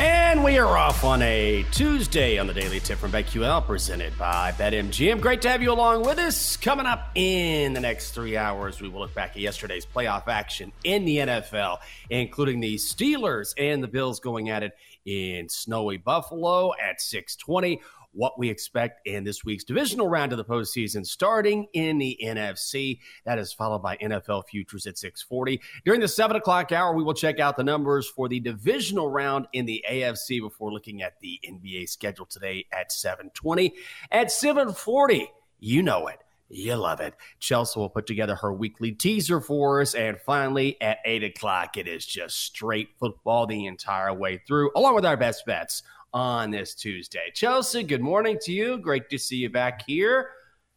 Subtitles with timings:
[0.00, 4.50] And we are off on a Tuesday on the Daily Tip from BetQL, presented by
[4.52, 5.20] BetMGM.
[5.20, 6.56] Great to have you along with us.
[6.56, 10.72] Coming up in the next three hours, we will look back at yesterday's playoff action
[10.84, 14.72] in the NFL, including the Steelers and the Bills going at it
[15.04, 17.82] in snowy Buffalo at 620
[18.12, 22.98] what we expect in this week's divisional round of the postseason, starting in the NFC.
[23.24, 25.60] That is followed by NFL futures at 640.
[25.84, 29.46] During the 7 o'clock hour, we will check out the numbers for the divisional round
[29.52, 33.74] in the AFC before looking at the NBA schedule today at 720.
[34.10, 36.18] At 740, you know it.
[36.52, 37.14] You love it.
[37.38, 39.94] Chelsea will put together her weekly teaser for us.
[39.94, 44.96] And finally, at 8 o'clock, it is just straight football the entire way through, along
[44.96, 47.30] with our best bets on this Tuesday.
[47.34, 48.78] Chelsea, good morning to you.
[48.78, 50.30] Great to see you back here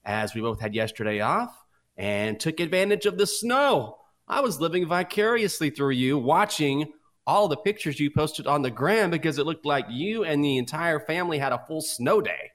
[0.06, 1.64] as we both had yesterday off
[1.98, 3.98] and took advantage of the snow.
[4.28, 6.92] I was living vicariously through you, watching
[7.26, 10.58] all the pictures you posted on the gram because it looked like you and the
[10.58, 12.52] entire family had a full snow day.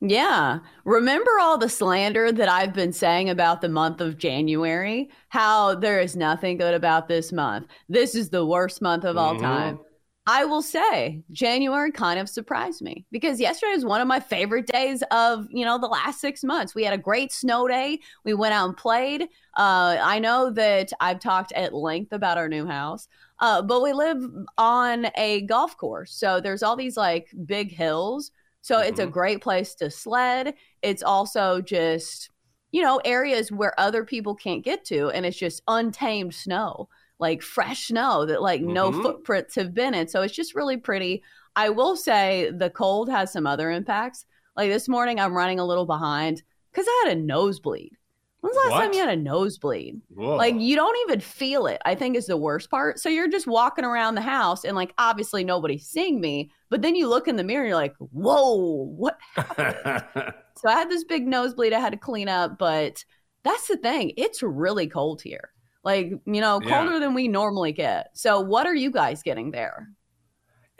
[0.00, 0.58] Yeah.
[0.84, 5.10] Remember all the slander that I've been saying about the month of January?
[5.28, 7.68] How there is nothing good about this month.
[7.88, 9.44] This is the worst month of all mm-hmm.
[9.44, 9.78] time.
[10.26, 14.66] I will say January kind of surprised me because yesterday was one of my favorite
[14.66, 16.76] days of, you know, the last six months.
[16.76, 17.98] We had a great snow day.
[18.24, 19.22] We went out and played.
[19.56, 23.08] Uh, I know that I've talked at length about our new house,
[23.40, 24.22] uh, but we live
[24.58, 26.12] on a golf course.
[26.12, 28.30] So there's all these like big hills.
[28.60, 28.90] So mm-hmm.
[28.90, 29.12] it's a mm-hmm.
[29.12, 30.54] great place to sled.
[30.82, 32.30] It's also just,
[32.70, 35.08] you know, areas where other people can't get to.
[35.10, 36.88] And it's just untamed snow
[37.22, 38.72] like fresh snow that like mm-hmm.
[38.72, 40.08] no footprints have been in.
[40.08, 41.22] So it's just really pretty.
[41.54, 44.26] I will say the cold has some other impacts.
[44.56, 47.96] Like this morning, I'm running a little behind because I had a nosebleed.
[48.40, 48.80] When's the last what?
[48.80, 50.00] time you had a nosebleed?
[50.08, 50.34] Whoa.
[50.34, 51.80] Like you don't even feel it.
[51.84, 52.98] I think is the worst part.
[52.98, 56.96] So you're just walking around the house and like obviously nobody's seeing me, but then
[56.96, 61.24] you look in the mirror and you're like, whoa, what so I had this big
[61.24, 63.04] nosebleed I had to clean up, but
[63.44, 64.12] that's the thing.
[64.16, 65.51] It's really cold here
[65.84, 66.98] like you know colder yeah.
[66.98, 68.10] than we normally get.
[68.14, 69.88] So what are you guys getting there?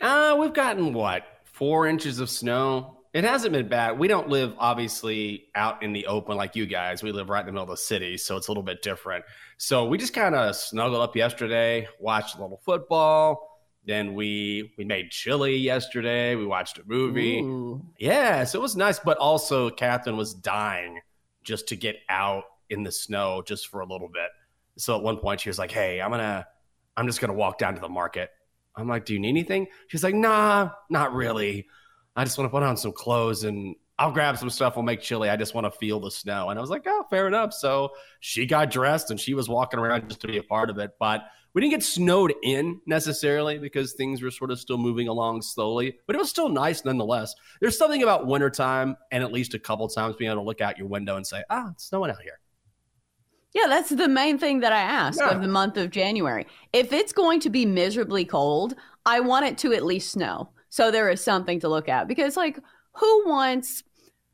[0.00, 2.98] Uh we've gotten what four inches of snow?
[3.12, 3.98] It hasn't been bad.
[3.98, 7.02] We don't live obviously out in the open like you guys.
[7.02, 9.24] We live right in the middle of the city so it's a little bit different.
[9.58, 13.48] So we just kind of snuggled up yesterday watched a little football.
[13.84, 16.36] Then we we made chili yesterday.
[16.36, 17.40] We watched a movie.
[17.40, 17.82] Ooh.
[17.98, 21.00] yeah so it was nice but also catherine was dying
[21.42, 24.30] just to get out in the snow just for a little bit
[24.76, 26.46] so at one point she was like, "Hey, I'm gonna,
[26.96, 28.30] I'm just gonna walk down to the market."
[28.76, 31.66] I'm like, "Do you need anything?" She's like, "Nah, not really.
[32.16, 34.76] I just want to put on some clothes and I'll grab some stuff.
[34.76, 35.28] We'll make chili.
[35.28, 37.90] I just want to feel the snow." And I was like, "Oh, fair enough." So
[38.20, 40.92] she got dressed and she was walking around just to be a part of it,
[40.98, 41.22] but.
[41.54, 45.98] We didn't get snowed in necessarily because things were sort of still moving along slowly,
[46.06, 47.34] but it was still nice nonetheless.
[47.60, 50.78] There's something about wintertime and at least a couple times being able to look out
[50.78, 52.40] your window and say, ah, it's snowing out here.
[53.54, 55.30] Yeah, that's the main thing that I ask yeah.
[55.30, 56.46] of the month of January.
[56.72, 60.50] If it's going to be miserably cold, I want it to at least snow.
[60.70, 62.58] So there is something to look at because, like,
[62.94, 63.82] who wants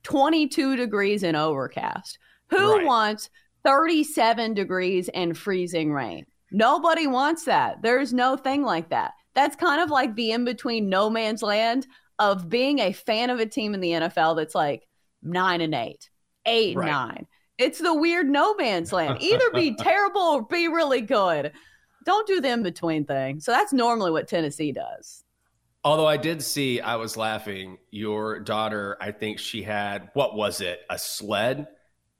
[0.04, 2.18] 22 degrees and overcast?
[2.50, 2.86] Who right.
[2.86, 3.28] wants
[3.64, 6.26] 37 degrees and freezing rain?
[6.52, 7.82] Nobody wants that.
[7.82, 9.12] There's no thing like that.
[9.34, 11.86] That's kind of like the in between no man's land
[12.20, 14.86] of being a fan of a team in the NFL that's like
[15.22, 16.08] nine and eight,
[16.46, 16.84] eight right.
[16.84, 17.26] and nine
[17.58, 19.18] it's the weird no man's land.
[19.20, 21.52] Either be terrible or be really good.
[22.04, 23.40] don't do the in between thing.
[23.40, 25.24] So that's normally what Tennessee does.
[25.84, 27.78] Although I did see, I was laughing.
[27.90, 30.80] Your daughter, I think she had what was it?
[30.90, 31.68] A sled,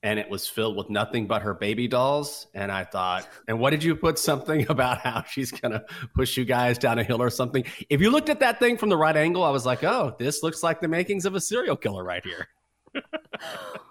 [0.03, 2.47] and it was filled with nothing but her baby dolls.
[2.55, 6.45] And I thought, and what did you put something about how she's gonna push you
[6.45, 7.65] guys down a hill or something?
[7.91, 10.43] If you looked at that thing from the right angle, I was like, oh, this
[10.43, 12.49] looks like the makings of a serial killer right here.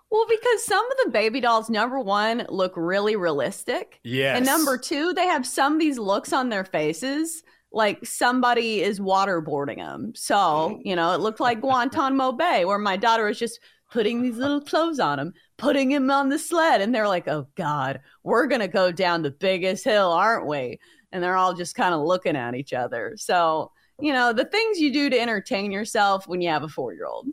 [0.10, 4.00] Well, because some of the baby dolls, number one, look really realistic.
[4.04, 4.38] Yes.
[4.38, 9.00] And number two, they have some of these looks on their faces like somebody is
[9.00, 10.14] waterboarding them.
[10.16, 10.82] So, mm.
[10.84, 13.60] you know, it looked like Guantanamo Bay, where my daughter was just
[13.92, 16.82] putting these little clothes on him, putting him on the sled.
[16.82, 20.80] And they're like, oh God, we're going to go down the biggest hill, aren't we?
[21.12, 23.14] And they're all just kind of looking at each other.
[23.18, 26.94] So, you know, the things you do to entertain yourself when you have a four
[26.94, 27.28] year old.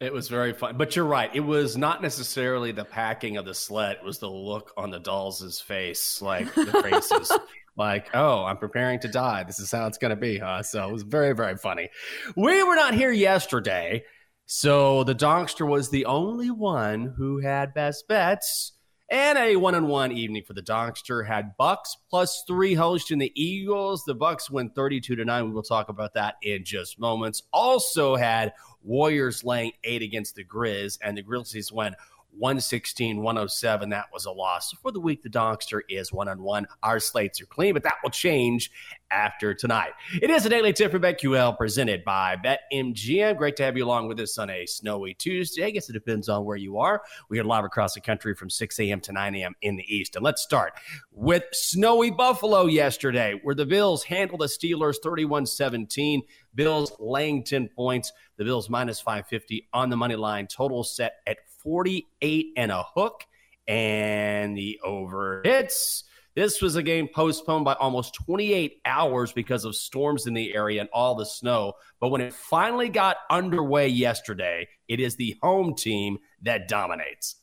[0.00, 0.78] It was very fun.
[0.78, 1.30] But you're right.
[1.34, 3.96] It was not necessarily the packing of the sled.
[3.96, 7.30] It was the look on the dolls' face, like the faces.
[7.76, 9.44] like, oh, I'm preparing to die.
[9.44, 10.62] This is how it's going to be, huh?
[10.62, 11.90] So it was very, very funny.
[12.34, 14.04] We were not here yesterday.
[14.46, 18.72] So the Donkster was the only one who had best bets
[19.10, 21.26] and a one-on-one evening for the Donkster.
[21.26, 24.04] Had Bucks plus three hosting the Eagles.
[24.04, 25.46] The Bucks win 32 to nine.
[25.46, 27.42] We will talk about that in just moments.
[27.52, 28.52] Also had
[28.82, 31.96] Warriors laying eight against the Grizz, and the Grizzlies went
[32.36, 33.90] 116, 107.
[33.90, 34.72] That was a loss.
[34.82, 36.66] For the week, the Donkster is one on one.
[36.82, 38.70] Our slates are clean, but that will change
[39.10, 39.90] after tonight.
[40.22, 43.36] It is a daily tip from BetQL presented by BetMGM.
[43.36, 45.64] Great to have you along with us on a snowy Tuesday.
[45.64, 47.02] I guess it depends on where you are.
[47.28, 49.00] We are live across the country from 6 a.m.
[49.00, 49.54] to 9 a.m.
[49.62, 50.16] in the East.
[50.16, 50.72] And let's start
[51.12, 56.22] with snowy Buffalo yesterday, where the Bills handled the Steelers 31 17.
[56.54, 58.12] Bills laying 10 points.
[58.36, 60.46] The Bills minus 550 on the money line.
[60.46, 63.24] Total set at 48 and a hook.
[63.68, 66.04] And the over hits.
[66.36, 70.80] This was a game postponed by almost 28 hours because of storms in the area
[70.80, 71.74] and all the snow.
[72.00, 77.36] But when it finally got underway yesterday, it is the home team that dominates.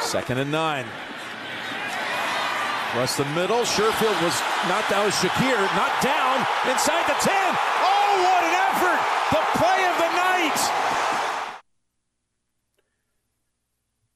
[0.00, 0.86] Second and nine.
[2.90, 4.38] Across the middle, Sherfield was
[4.68, 5.10] not down.
[5.10, 7.34] Shakir not down inside the 10.
[7.34, 9.00] Oh, what an effort!
[9.34, 10.83] The play of the night.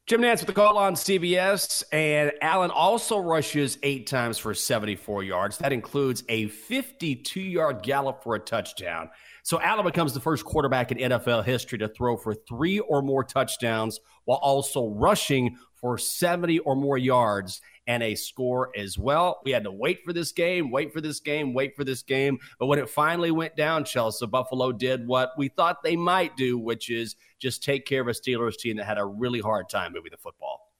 [0.09, 5.23] Jim Nantz with the call on CBS, and Allen also rushes eight times for 74
[5.23, 5.59] yards.
[5.59, 9.11] That includes a 52 yard gallop for a touchdown.
[9.43, 13.23] So Allen becomes the first quarterback in NFL history to throw for three or more
[13.23, 19.41] touchdowns while also rushing for 70 or more yards and a score as well.
[19.45, 22.39] We had to wait for this game, wait for this game, wait for this game.
[22.59, 26.59] But when it finally went down, Chelsea, Buffalo did what we thought they might do,
[26.59, 29.95] which is just take care of a Steelers team that had a really hard time
[29.95, 30.71] moving the football.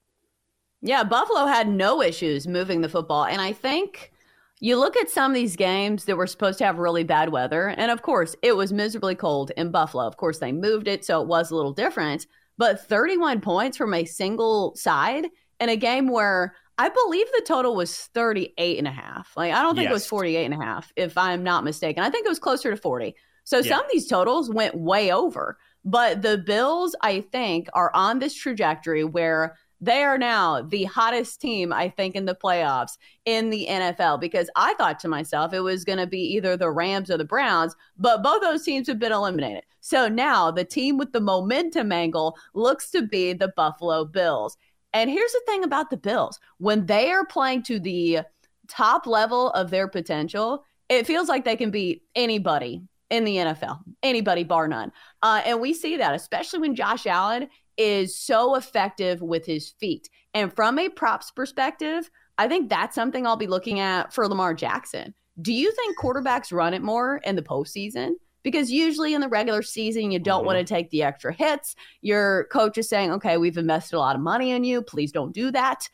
[0.83, 3.25] Yeah, Buffalo had no issues moving the football.
[3.25, 4.13] And I think
[4.61, 7.69] you look at some of these games that were supposed to have really bad weather.
[7.69, 10.07] And of course, it was miserably cold in Buffalo.
[10.07, 12.27] Of course, they moved it, so it was a little different.
[12.59, 15.29] But 31 points from a single side
[15.59, 19.37] in a game where I believe the total was 38 and a half.
[19.37, 19.91] Like, I don't think yes.
[19.91, 22.05] it was 48 and a half, if I'm not mistaken.
[22.05, 23.15] I think it was closer to 40.
[23.43, 23.69] So yeah.
[23.69, 25.59] some of these totals went way over.
[25.85, 31.41] But the Bills, I think, are on this trajectory where they are now the hottest
[31.41, 35.61] team, I think, in the playoffs in the NFL because I thought to myself it
[35.61, 38.99] was going to be either the Rams or the Browns, but both those teams have
[38.99, 39.65] been eliminated.
[39.81, 44.57] So now the team with the momentum angle looks to be the Buffalo Bills.
[44.93, 48.21] And here's the thing about the Bills when they are playing to the
[48.69, 53.81] top level of their potential, it feels like they can beat anybody in the NFL,
[54.03, 54.93] anybody bar none.
[55.23, 60.09] Uh, and we see that, especially when Josh Allen is so effective with his feet.
[60.35, 64.55] And from a props perspective, I think that's something I'll be looking at for Lamar
[64.55, 65.15] Jackson.
[65.41, 68.13] Do you think quarterbacks run it more in the postseason?
[68.43, 70.47] Because usually in the regular season, you don't mm-hmm.
[70.47, 71.75] want to take the extra hits.
[72.01, 74.83] Your coach is saying, okay, we've invested a lot of money in you.
[74.83, 75.89] Please don't do that.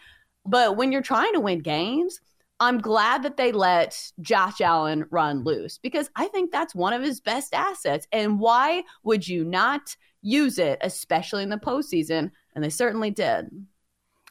[0.46, 2.20] But when you're trying to win games,
[2.60, 7.02] I'm glad that they let Josh Allen run loose because I think that's one of
[7.02, 8.06] his best assets.
[8.12, 12.32] And why would you not use it, especially in the postseason.
[12.54, 13.50] And they certainly did.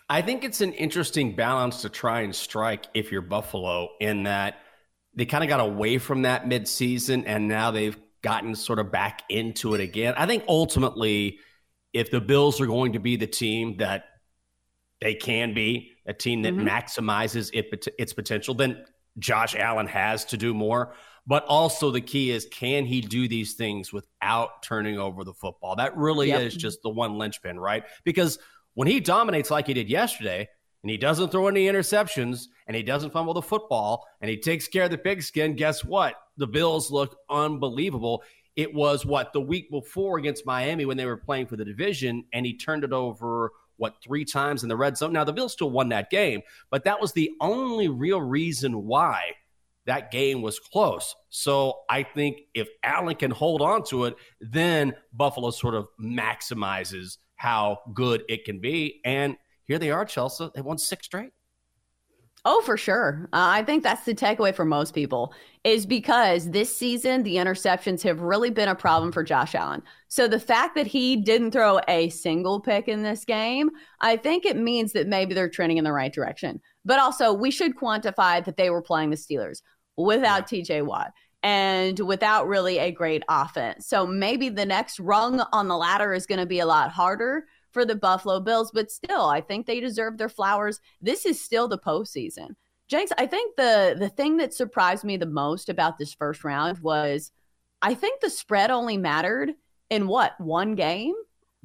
[0.10, 4.58] I think it's an interesting balance to try and strike if you're Buffalo, in that
[5.16, 9.24] they kind of got away from that midseason and now they've gotten sort of back
[9.30, 10.14] into it again.
[10.18, 11.40] I think ultimately,
[11.92, 14.06] if the Bills are going to be the team that
[15.02, 16.68] they can be, a team that mm-hmm.
[16.68, 18.84] maximizes it, its potential, then
[19.20, 20.96] Josh Allen has to do more.
[21.26, 25.76] But also the key is can he do these things without turning over the football?
[25.76, 26.42] That really yep.
[26.42, 27.84] is just the one linchpin, right?
[28.04, 28.40] Because
[28.74, 30.50] when he dominates like he did yesterday,
[30.82, 34.68] and he doesn't throw any interceptions, and he doesn't fumble the football and he takes
[34.68, 36.16] care of the pigskin, guess what?
[36.38, 38.24] The Bills look unbelievable.
[38.56, 42.24] It was what the week before against Miami when they were playing for the division,
[42.34, 45.14] and he turned it over what three times in the red zone.
[45.14, 49.32] Now the Bills still won that game, but that was the only real reason why
[49.86, 51.16] that game was close.
[51.30, 57.18] So I think if Allen can hold on to it, then Buffalo sort of maximizes
[57.36, 59.02] how good it can be.
[59.04, 60.50] And here they are, Chelsea.
[60.54, 61.32] They won six straight.
[62.46, 63.30] Oh, for sure.
[63.32, 65.34] Uh, I think that's the takeaway for most people
[65.64, 69.82] is because this season, the interceptions have really been a problem for Josh Allen.
[70.10, 73.70] So the fact that he didn't throw a single pick in this game,
[74.02, 76.60] I think it means that maybe they're trending in the right direction.
[76.84, 79.62] But also, we should quantify that they were playing the Steelers
[79.96, 80.60] without yeah.
[80.60, 83.88] TJ Watt and without really a great offense.
[83.88, 87.46] So maybe the next rung on the ladder is going to be a lot harder
[87.74, 90.80] for the Buffalo Bills, but still, I think they deserve their flowers.
[91.02, 92.56] This is still the postseason.
[92.88, 96.80] Jenks, I think the the thing that surprised me the most about this first round
[96.80, 97.32] was
[97.82, 99.54] I think the spread only mattered
[99.90, 101.16] in what one game.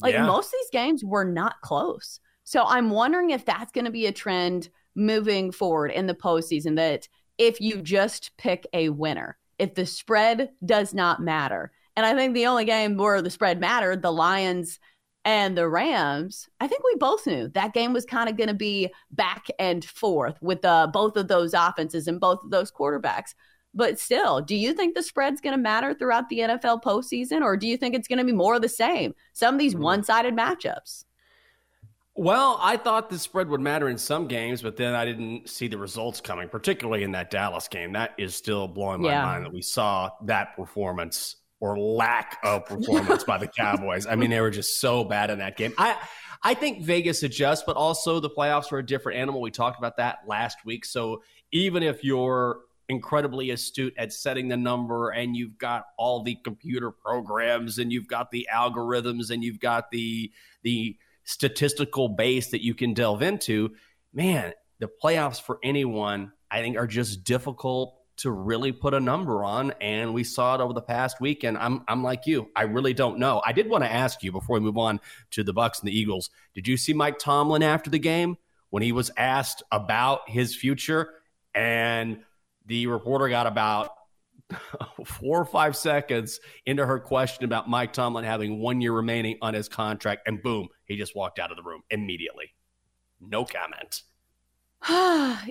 [0.00, 0.26] Like yeah.
[0.26, 2.20] most of these games were not close.
[2.44, 6.76] So I'm wondering if that's going to be a trend moving forward in the postseason.
[6.76, 12.14] That if you just pick a winner, if the spread does not matter, and I
[12.14, 14.78] think the only game where the spread mattered, the Lions
[15.28, 18.54] and the Rams, I think we both knew that game was kind of going to
[18.54, 23.34] be back and forth with uh, both of those offenses and both of those quarterbacks.
[23.74, 27.58] But still, do you think the spread's going to matter throughout the NFL postseason, or
[27.58, 29.14] do you think it's going to be more of the same?
[29.34, 29.80] Some of these mm.
[29.80, 31.04] one sided matchups.
[32.14, 35.68] Well, I thought the spread would matter in some games, but then I didn't see
[35.68, 37.92] the results coming, particularly in that Dallas game.
[37.92, 39.24] That is still blowing my yeah.
[39.26, 44.06] mind that we saw that performance or lack of performance by the Cowboys.
[44.06, 45.74] I mean, they were just so bad in that game.
[45.78, 45.96] I
[46.42, 49.40] I think Vegas adjusts, but also the playoffs were a different animal.
[49.40, 50.84] We talked about that last week.
[50.84, 56.36] So even if you're incredibly astute at setting the number and you've got all the
[56.36, 62.64] computer programs and you've got the algorithms and you've got the the statistical base that
[62.64, 63.70] you can delve into,
[64.14, 69.44] man, the playoffs for anyone I think are just difficult to really put a number
[69.44, 69.72] on.
[69.80, 71.44] And we saw it over the past week.
[71.44, 72.50] And I'm I'm like you.
[72.54, 73.42] I really don't know.
[73.44, 75.00] I did want to ask you before we move on
[75.32, 76.30] to the Bucks and the Eagles.
[76.54, 78.36] Did you see Mike Tomlin after the game
[78.70, 81.14] when he was asked about his future?
[81.54, 82.20] And
[82.66, 83.90] the reporter got about
[85.04, 89.54] four or five seconds into her question about Mike Tomlin having one year remaining on
[89.54, 92.54] his contract, and boom, he just walked out of the room immediately.
[93.20, 94.02] No comment.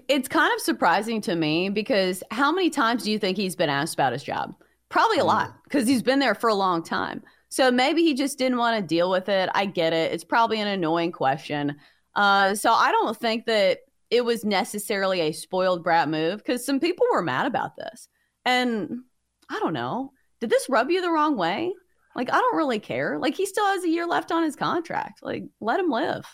[0.08, 3.70] it's kind of surprising to me because how many times do you think he's been
[3.70, 4.56] asked about his job?
[4.90, 7.22] Probably a lot because he's been there for a long time.
[7.50, 9.50] So maybe he just didn't want to deal with it.
[9.54, 10.12] I get it.
[10.12, 11.76] It's probably an annoying question.
[12.16, 13.80] Uh, so I don't think that
[14.10, 18.08] it was necessarily a spoiled brat move because some people were mad about this.
[18.46, 19.02] And
[19.50, 20.12] I don't know.
[20.40, 21.74] Did this rub you the wrong way?
[22.16, 23.20] Like, I don't really care.
[23.20, 25.20] Like, he still has a year left on his contract.
[25.22, 26.26] Like, let him live.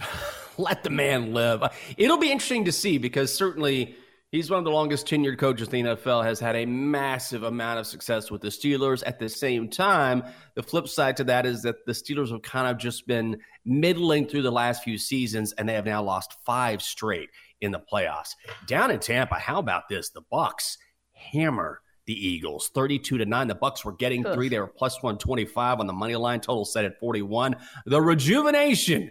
[0.68, 1.62] let the man live.
[1.96, 3.96] It'll be interesting to see because certainly
[4.30, 7.78] he's one of the longest tenured coaches in the NFL, has had a massive amount
[7.78, 9.02] of success with the Steelers.
[9.06, 10.22] At the same time,
[10.54, 14.26] the flip side to that is that the Steelers have kind of just been middling
[14.26, 18.34] through the last few seasons, and they have now lost five straight in the playoffs.
[18.66, 20.10] Down in Tampa, how about this?
[20.10, 20.78] The Bucks
[21.12, 23.48] hammer the Eagles 32 to 9.
[23.48, 24.48] The Bucks were getting three.
[24.48, 26.40] They were plus 125 on the money line.
[26.40, 27.54] Total set at 41.
[27.84, 29.10] The rejuvenation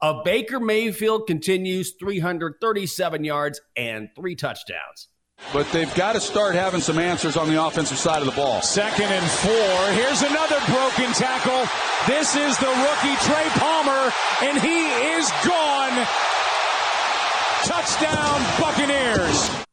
[0.00, 5.08] of Baker Mayfield continues 337 yards and three touchdowns.
[5.52, 8.60] But they've got to start having some answers on the offensive side of the ball.
[8.60, 9.92] Second and four.
[9.92, 11.64] Here's another broken tackle.
[12.06, 14.12] This is the rookie Trey Palmer,
[14.42, 16.06] and he is gone.
[17.64, 19.64] Touchdown, Buccaneers.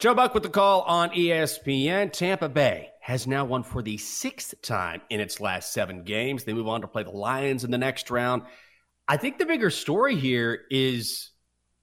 [0.00, 2.10] Joe Buck with the call on ESPN.
[2.12, 6.44] Tampa Bay has now won for the sixth time in its last seven games.
[6.44, 8.42] They move on to play the Lions in the next round.
[9.08, 11.32] I think the bigger story here is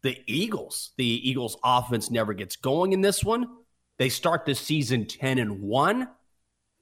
[0.03, 0.93] the Eagles.
[0.97, 3.45] The Eagles offense never gets going in this one.
[3.99, 6.07] They start the season 10 and 1.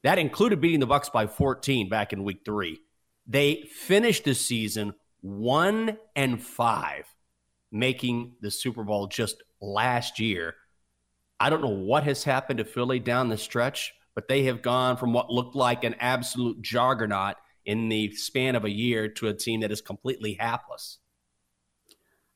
[0.03, 2.79] That included beating the Bucks by 14 back in week 3.
[3.25, 7.05] They finished the season 1 and 5,
[7.71, 10.53] making the Super Bowl just last year.
[11.39, 14.97] I don't know what has happened to Philly down the stretch, but they have gone
[14.97, 19.33] from what looked like an absolute juggernaut in the span of a year to a
[19.33, 20.99] team that is completely hapless.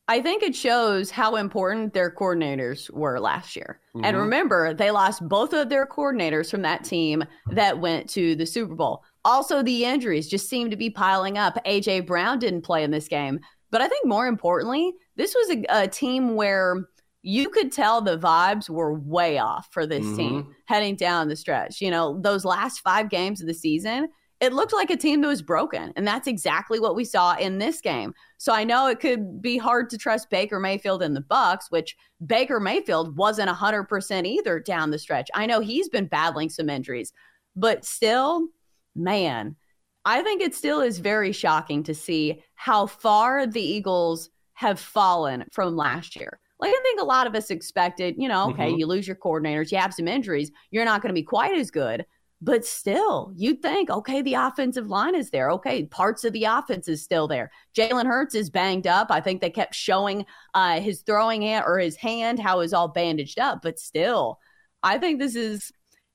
[0.10, 3.80] I think it shows how important their coordinators were last year.
[3.96, 4.06] Mm-hmm.
[4.06, 8.48] And remember, they lost both of their coordinators from that team that went to the
[8.48, 9.04] Super Bowl.
[9.24, 11.64] Also, the injuries just seem to be piling up.
[11.64, 13.40] AJ Brown didn't play in this game.
[13.70, 16.88] But I think more importantly, this was a, a team where
[17.22, 20.18] you could tell the vibes were way off for this mm-hmm.
[20.18, 21.82] team heading down the stretch.
[21.82, 24.10] You know, those last five games of the season,
[24.40, 25.92] it looked like a team that was broken.
[25.98, 28.14] And that's exactly what we saw in this game.
[28.38, 31.98] So I know it could be hard to trust Baker Mayfield in the Bucs, which
[32.26, 35.30] Baker Mayfield wasn't 100% either down the stretch.
[35.34, 37.12] I know he's been battling some injuries,
[37.54, 38.48] but still,
[38.96, 39.58] man,
[40.06, 45.46] I think it still is very shocking to see how far the Eagles have fallen
[45.52, 46.40] from last year.
[46.60, 48.80] Like I think a lot of us expected, you know, okay, mm-hmm.
[48.80, 51.72] you lose your coordinators, you have some injuries, you're not going to be quite as
[51.72, 52.06] good.
[52.42, 55.52] But still, you'd think, okay, the offensive line is there.
[55.52, 57.52] Okay, parts of the offense is still there.
[57.78, 59.12] Jalen Hurts is banged up.
[59.12, 62.88] I think they kept showing uh, his throwing hand or his hand how is all
[62.88, 63.60] bandaged up.
[63.62, 64.40] But still,
[64.84, 65.74] I think this is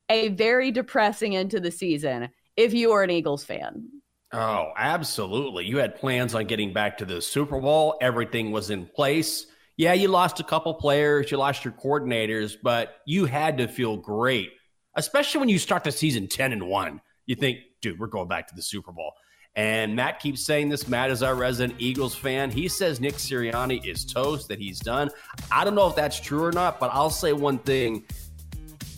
[0.09, 3.89] a very depressing end to the season if you are an Eagles fan.
[4.33, 5.67] Oh, absolutely.
[5.67, 7.97] You had plans on getting back to the Super Bowl.
[8.01, 9.47] Everything was in place.
[9.77, 13.97] Yeah, you lost a couple players, you lost your coordinators, but you had to feel
[13.97, 14.51] great
[14.97, 17.01] especially when you start the season 10 and 1.
[17.27, 19.13] You think, dude, we're going back to the Super Bowl.
[19.57, 20.89] And Matt keeps saying this.
[20.89, 22.51] Matt is our resident Eagles fan.
[22.51, 25.11] He says Nick Sirianni is toast, that he's done.
[25.51, 28.05] I don't know if that's true or not, but I'll say one thing.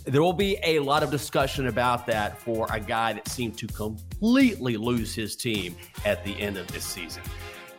[0.04, 3.66] There will be a lot of discussion about that for a guy that seemed to
[3.66, 7.22] completely lose his team at the end of this season.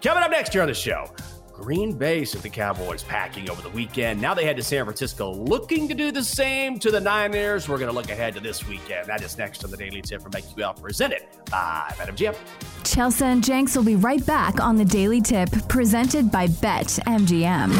[0.01, 1.09] Coming up next year on the show,
[1.57, 4.21] Green Bay sent the Cowboys packing over the weekend.
[4.21, 7.67] Now they head to San Francisco looking to do the same to the Niners.
[7.67, 9.07] We're going to look ahead to this weekend.
[9.07, 12.35] That is next on the Daily Tip from BetQL presented by Madam BetMGM.
[12.83, 17.73] Chelsea and Jenks will be right back on the Daily Tip presented by BetMGM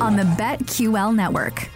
[0.00, 1.68] on the BetQL network.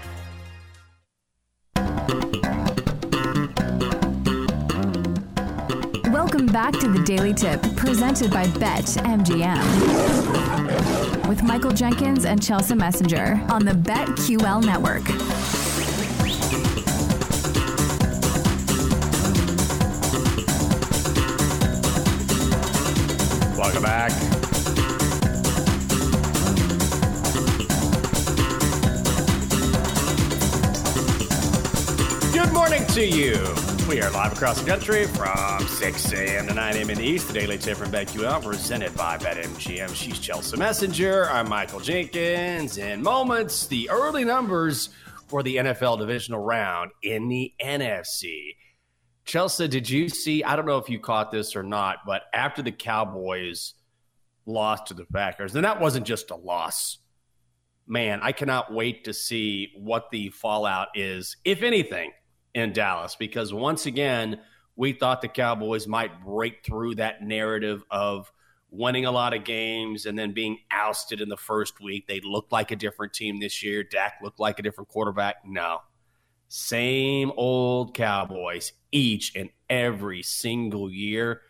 [6.27, 9.63] Welcome back to the Daily Tip, presented by Bet MGM.
[11.29, 15.07] With Michael Jenkins and Chelsea Messenger on the BetQL network.
[23.57, 24.11] Welcome back.
[32.33, 33.76] Good morning to you.
[33.89, 36.49] We are live across the country from 6 a.m.
[36.49, 36.91] to 9 a.m.
[36.91, 37.29] in the East.
[37.29, 39.95] The Daily Tip from BetQL, presented by BetMGM.
[39.95, 41.31] She's Chelsea Messenger.
[41.31, 42.79] I'm Michael Jenkins.
[42.79, 44.89] In moments, the early numbers
[45.29, 48.57] for the NFL divisional round in the NFC.
[49.25, 50.43] Chelsea, did you see?
[50.43, 53.75] I don't know if you caught this or not, but after the Cowboys
[54.47, 56.99] lost to the Packers, and that wasn't just a loss.
[57.87, 62.11] Man, I cannot wait to see what the fallout is, if anything
[62.57, 64.41] in Dallas because once again,
[64.77, 68.33] we thought the Cowboys might break through that narrative of
[68.71, 72.07] winning a lot of games and then being ousted in the first week.
[72.09, 73.85] They looked like a different team this year.
[73.85, 75.37] Dak looked like a different quarterback.
[75.45, 75.83] No.
[76.49, 81.43] Same old Cowboys each and every single year.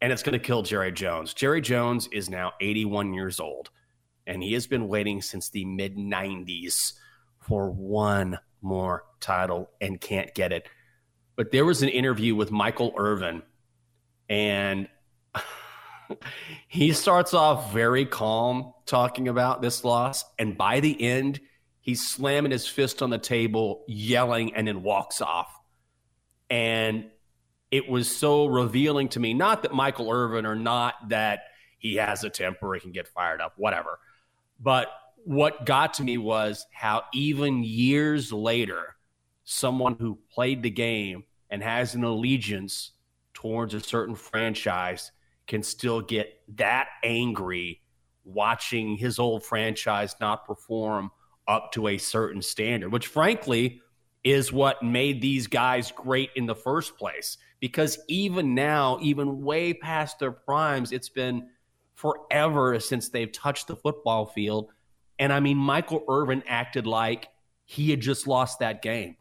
[0.00, 1.34] And it's going to kill Jerry Jones.
[1.34, 3.68] Jerry Jones is now 81 years old,
[4.26, 6.94] and he has been waiting since the mid 90s
[7.40, 10.66] for one more title and can't get it.
[11.36, 13.42] But there was an interview with Michael Irvin,
[14.28, 14.88] and
[16.68, 20.24] he starts off very calm talking about this loss.
[20.38, 21.40] And by the end,
[21.80, 25.50] he's slamming his fist on the table, yelling, and then walks off.
[26.50, 27.06] And
[27.70, 31.44] it was so revealing to me, not that Michael Irvin or not that
[31.78, 33.98] he has a temper, he can get fired up, whatever.
[34.58, 34.88] But
[35.24, 38.96] what got to me was how even years later,
[39.44, 42.92] someone who played the game and has an allegiance
[43.34, 45.12] towards a certain franchise
[45.46, 47.80] can still get that angry
[48.24, 51.10] watching his old franchise not perform
[51.48, 53.80] up to a certain standard, which frankly
[54.22, 57.38] is what made these guys great in the first place.
[57.58, 61.48] Because even now, even way past their primes, it's been
[61.94, 64.70] forever since they've touched the football field
[65.20, 67.28] and I mean, Michael Irvin acted like
[67.66, 69.16] he had just lost that game.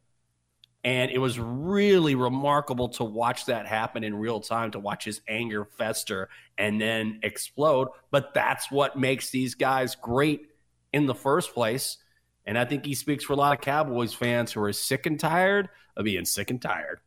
[0.81, 5.19] And it was really remarkable to watch that happen in real time, to watch his
[5.27, 7.89] anger fester and then explode.
[8.12, 10.47] But that's what makes these guys great
[10.93, 11.97] in the first place.
[12.45, 15.19] And I think he speaks for a lot of Cowboys fans who are sick and
[15.19, 17.01] tired of being sick and tired.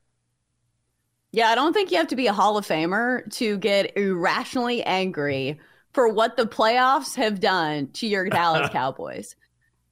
[1.33, 4.83] Yeah, I don't think you have to be a Hall of Famer to get irrationally
[4.83, 5.59] angry
[5.93, 9.37] for what the playoffs have done to your Dallas Cowboys.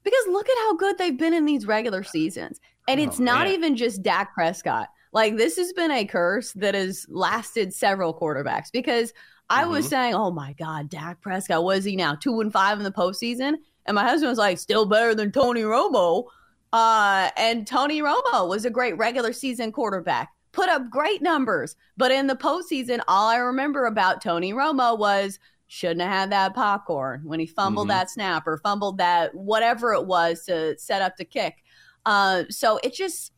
[0.02, 2.60] Because look at how good they've been in these regular seasons.
[2.88, 3.54] And oh, it's not man.
[3.54, 4.88] even just Dak Prescott.
[5.12, 9.12] Like this has been a curse that has lasted several quarterbacks because
[9.50, 12.14] I was saying, oh my God, Dak Prescott, what is he now?
[12.14, 13.56] Two and five in the postseason?
[13.86, 16.26] And my husband was like, still better than Tony Romo.
[16.72, 21.74] Uh, and Tony Romo was a great regular season quarterback, put up great numbers.
[21.96, 25.40] But in the postseason, all I remember about Tony Romo was
[25.72, 27.90] shouldn't have had that popcorn when he fumbled Mhm.
[27.90, 31.62] that snap or fumbled that whatever it was to set up the kick.
[32.04, 33.32] Uh, so it just,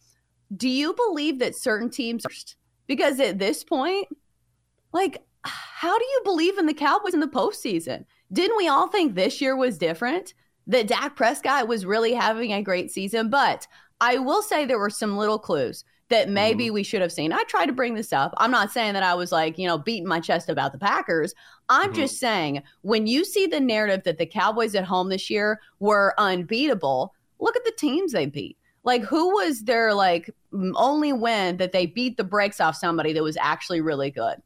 [0.57, 2.25] do you believe that certain teams,
[2.87, 4.09] because at this point,
[4.95, 8.07] like, how do you believe in the Cowboys in the postseason?
[8.33, 10.33] Didn't we all think this year was different?
[10.66, 13.29] That Dak Prescott was really having a great season.
[13.29, 13.66] But
[14.01, 17.33] I will say there were some little clues that maybe we should have seen.
[17.33, 18.35] I tried to bring this up.
[18.37, 21.33] I'm not saying that I was like, you know, beating my chest about the Packers.
[21.73, 22.01] I'm mm-hmm.
[22.01, 26.15] just saying when you see the narrative that the Cowboys at home this year were
[26.19, 28.59] unbeatable, look at the teams they beat.
[28.85, 30.31] Like, who was their like
[30.75, 34.37] only win that they beat the brakes off somebody that was actually really good?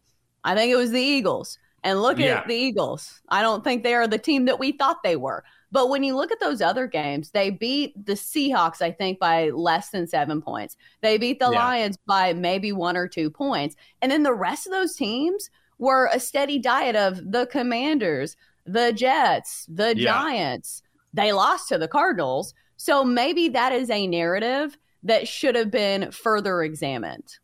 [0.44, 1.58] I think it was the Eagles.
[1.82, 2.38] And look Yeah.
[2.38, 3.20] at the Eagles.
[3.28, 5.42] I don't think they are the team that we thought they were.
[5.72, 9.50] But when you look at those other games, they beat the Seahawks, I think, by
[9.50, 10.76] less than seven points.
[11.00, 11.64] They beat the Yeah.
[11.64, 13.74] Lions by maybe one or two points.
[14.00, 18.92] And then the rest of those teams were a steady diet of the Commanders, the
[18.92, 20.12] Jets, the Yeah.
[20.12, 20.82] Giants.
[21.12, 22.54] They lost to the Cardinals.
[22.76, 27.38] So maybe that is a narrative that should have been further examined.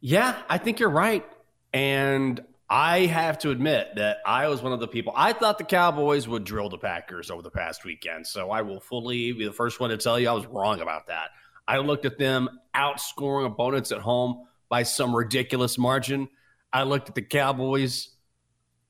[0.00, 1.26] Yeah, I think you're right.
[1.72, 5.12] And I have to admit that I was one of the people.
[5.16, 8.26] I thought the Cowboys would drill the Packers over the past weekend.
[8.26, 11.08] So I will fully be the first one to tell you I was wrong about
[11.08, 11.30] that.
[11.68, 16.28] I looked at them outscoring opponents at home by some ridiculous margin.
[16.72, 18.10] I looked at the Cowboys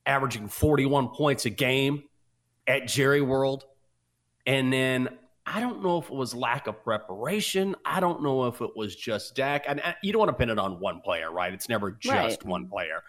[0.07, 2.05] averaging 41 points a game
[2.67, 3.65] at Jerry World.
[4.47, 5.09] And then
[5.47, 7.75] I don't know if it was lack of preparation.
[7.85, 9.65] I don't know if it was just Dak.
[9.67, 11.53] And uh, you don't want to pin it on one player, right?
[11.53, 12.45] It's never just Right.
[12.47, 13.03] one player.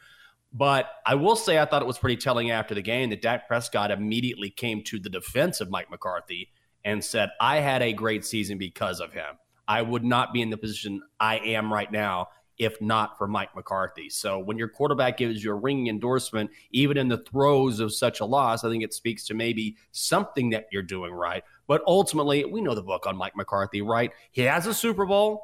[0.53, 3.47] But I will say I thought it was pretty telling after the game that Dak
[3.47, 6.49] Prescott immediately came to the defense of Mike McCarthy
[6.83, 9.37] and said, I had a great season because of him.
[9.67, 12.29] I would not be in the position I am right now
[12.61, 14.07] if not for Mike McCarthy.
[14.07, 18.19] So when your quarterback gives you a ringing endorsement, even in the throes of such
[18.19, 21.43] a loss, I think it speaks to maybe something that you're doing right.
[21.65, 24.11] But ultimately, we know the book on Mike McCarthy, right?
[24.29, 25.41] He has a Super Bowl,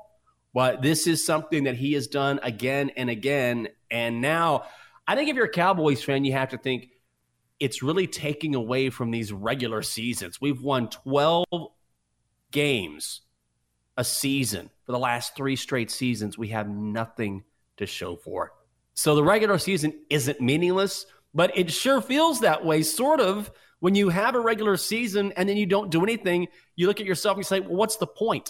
[0.53, 3.69] but this is something that he has done again and again.
[3.89, 4.65] And now,
[5.07, 6.89] I think if you're a Cowboys fan, you have to think
[7.59, 10.39] it's really taking away from these regular seasons.
[10.39, 11.45] We've won 12
[12.51, 13.21] games
[13.97, 16.37] a season for the last three straight seasons.
[16.37, 17.43] We have nothing
[17.75, 18.51] to show for it.
[18.95, 23.51] So the regular season isn't meaningless, but it sure feels that way, sort of.
[23.79, 27.05] When you have a regular season and then you don't do anything, you look at
[27.05, 28.49] yourself and you say, well, what's the point?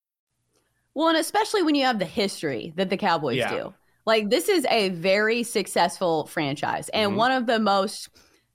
[0.93, 3.49] Well, and especially when you have the history that the Cowboys Yeah.
[3.53, 3.73] do.
[4.05, 7.15] Like this is a very successful franchise and Mhm.
[7.15, 8.09] one of the most,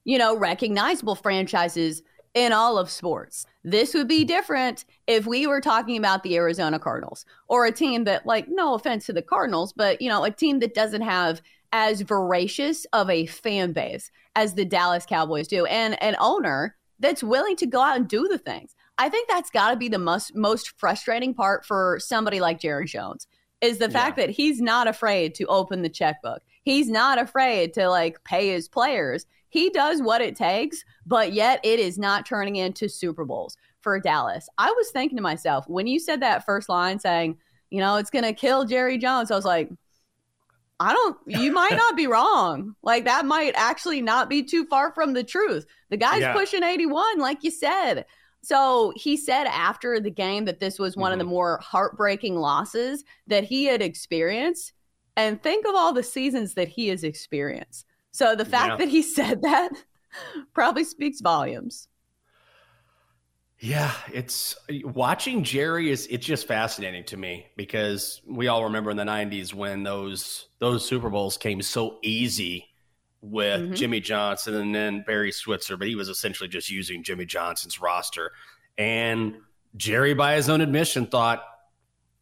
[0.04, 2.02] you know, recognizable franchises
[2.34, 3.46] in all of sports.
[3.64, 8.04] This would be different if we were talking about the Arizona Cardinals or a team
[8.04, 11.40] that like no offense to the Cardinals, but you know, a team that doesn't have
[11.72, 17.22] as voracious of a fan base as the Dallas Cowboys do and an owner that's
[17.22, 18.74] willing to go out and do the things.
[18.98, 22.86] I think that's got to be the most most frustrating part for somebody like Jerry
[22.86, 23.26] Jones
[23.60, 26.42] is the fact that he's not afraid to open the checkbook.
[26.62, 29.26] He's not afraid to like pay his players.
[29.48, 33.98] He does what it takes, but yet it is not turning into Super Bowls for
[34.00, 34.48] Dallas.
[34.58, 37.38] I was thinking to myself when you said that first line saying,
[37.70, 39.30] you know, it's going to kill Jerry Jones.
[39.30, 39.70] I was like,
[40.78, 42.74] I don't, you might not be wrong.
[42.82, 45.64] Like that might actually not be too far from the truth.
[45.88, 46.32] The guy's Yeah.
[46.34, 48.04] pushing 81, like you said.
[48.46, 51.32] So he said after the game that this was one of the mm-hmm.
[51.32, 54.72] more heartbreaking losses that he had experienced.
[55.16, 57.86] And think of all the seasons that he has experienced.
[58.12, 58.76] So the fact Yeah.
[58.76, 59.72] that he said that
[60.54, 61.88] probably speaks volumes.
[63.58, 64.54] Yeah, it's
[64.84, 69.54] watching Jerry is it's just fascinating to me because we all remember in the 90s
[69.54, 72.68] when those those Super Bowls came so easy
[73.30, 73.76] with Mhm.
[73.76, 78.32] Jimmy Johnson and then Barry Switzer, but he was essentially just using Jimmy Johnson's roster.
[78.78, 79.36] And
[79.76, 81.44] Jerry by his own admission thought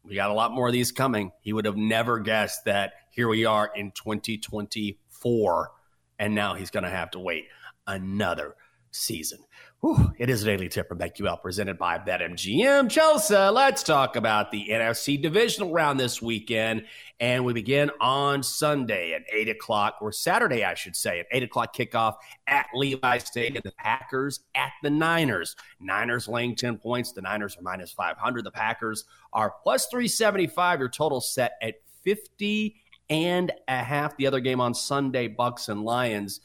[0.03, 1.31] we got a lot more of these coming.
[1.41, 5.71] He would have never guessed that here we are in 2024,
[6.19, 7.45] and now he's going to have to wait
[7.87, 8.55] another
[8.91, 9.39] season.
[9.85, 12.89] Whew, it is a daily tip from BetQL presented by BetMGM.
[12.89, 16.85] Chelsea, let's talk about the NFC divisional round this weekend.
[17.19, 21.43] And we begin on Sunday at 8 o'clock, or Saturday, I should say, at 8
[21.43, 22.15] o'clock kickoff
[22.47, 23.61] at Levi Stadium.
[23.63, 25.55] The Packers at the Niners.
[25.79, 27.11] Niners laying 10 points.
[27.11, 28.43] The Niners are minus 500.
[28.43, 30.79] The Packers are plus 375.
[30.79, 32.75] Your total set at 50
[33.11, 34.17] and a half.
[34.17, 36.39] The other game on Sunday, Bucks and Lions.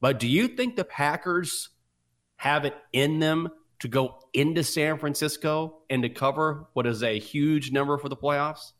[0.00, 1.68] But do you think the Packers
[2.38, 3.48] have it in them
[3.80, 8.16] to go into San Francisco and to cover what is a huge number for the
[8.16, 8.72] playoffs?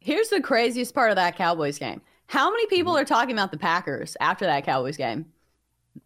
[0.00, 2.00] Here's the craziest part of that Cowboys game.
[2.28, 3.02] How many people Mm-hmm.
[3.02, 5.26] are talking about the Packers after that Cowboys game?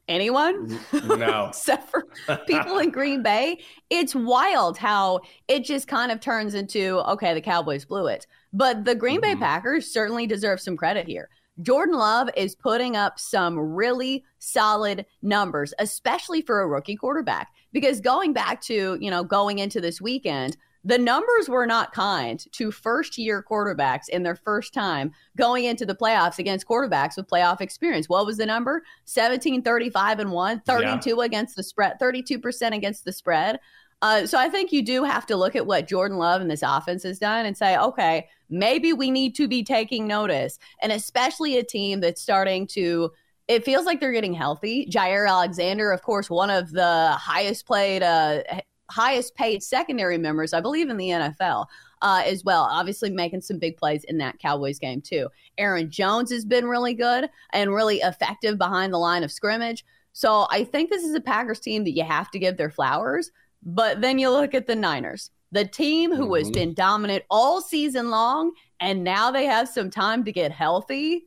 [0.09, 0.79] Anyone?
[1.05, 1.47] No.
[1.49, 2.07] Except for
[2.47, 3.59] people in Green Bay.
[3.91, 8.27] It's wild how it just kind of turns into okay, the Cowboys blew it.
[8.53, 11.29] But the Green Bay Packers certainly deserve some credit here.
[11.63, 17.49] Jordan Love is putting up some really solid numbers, especially for a rookie quarterback.
[17.73, 22.45] Because going back to, you know, going into this weekend, the numbers were not kind
[22.53, 27.29] to first year quarterbacks in their first time going into the playoffs against quarterbacks with
[27.29, 28.09] playoff experience.
[28.09, 28.83] What was the number?
[29.05, 33.61] 17, 35 and 1, 32 against the spread, 32% against the spread.
[34.03, 36.63] Uh, so I think you do have to look at what Jordan Love and this
[36.63, 40.59] offense has done and say, okay, maybe we need to be taking notice.
[40.83, 43.13] And especially a team that's starting to
[43.49, 44.87] it feels like they're getting healthy.
[44.89, 48.45] Jaire Alexander, of course, one of the highest played, uh,
[48.89, 51.67] highest paid secondary members, I believe, in the NFL
[52.01, 52.63] uh, as well.
[52.63, 55.29] Obviously, making some big plays in that Cowboys game too.
[55.59, 59.85] Aaron Jones has been really good and really effective behind the line of scrimmage.
[60.13, 63.33] So I think this is a Packers team that you have to give their flowers.
[63.63, 66.55] But then you look at the Niners, the team who has mm-hmm.
[66.55, 71.27] been dominant all season long, and now they have some time to get healthy.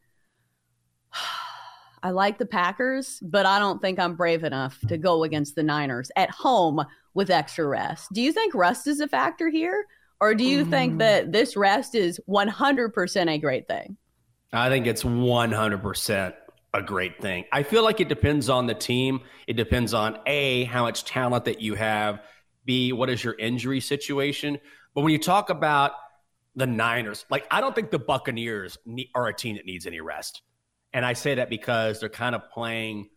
[2.03, 5.63] I like the Packers, but I don't think I'm brave enough to go against the
[5.63, 6.83] Niners at home
[7.13, 8.09] with extra rest.
[8.11, 9.85] Do you think rest is a factor here?
[10.19, 10.99] Or do you think mm.
[10.99, 13.97] that this rest is 100% a great thing?
[14.51, 16.33] I think it's 100%
[16.73, 17.45] a great thing.
[17.51, 19.21] I feel like it depends on the team.
[19.47, 22.21] It depends on A, how much talent that you have,
[22.65, 24.59] B, what is your injury situation.
[24.93, 25.93] But when you talk about
[26.55, 30.01] the Niners, like, I don't think the Buccaneers ne- are a team that needs any
[30.01, 30.41] rest.
[30.93, 33.09] And I say that because they're kind of playing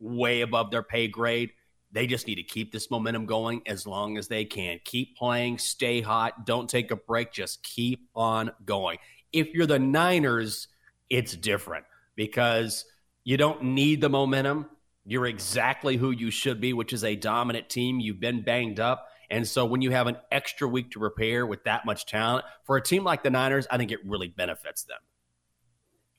[0.00, 1.50] way above their pay grade.
[1.92, 4.80] They just need to keep this momentum going as long as they can.
[4.84, 8.98] Keep playing, stay hot, don't take a break, just keep on going.
[9.32, 10.68] If you're the Niners,
[11.08, 11.84] it's different
[12.16, 12.84] because
[13.24, 14.66] you don't need the momentum.
[15.10, 17.98] You're exactly who you should be, which is a dominant team.
[17.98, 19.08] You've been banged up.
[19.28, 22.76] And so when you have an extra week to prepare with that much talent, for
[22.76, 24.98] a team like the Niners, I think it really benefits them.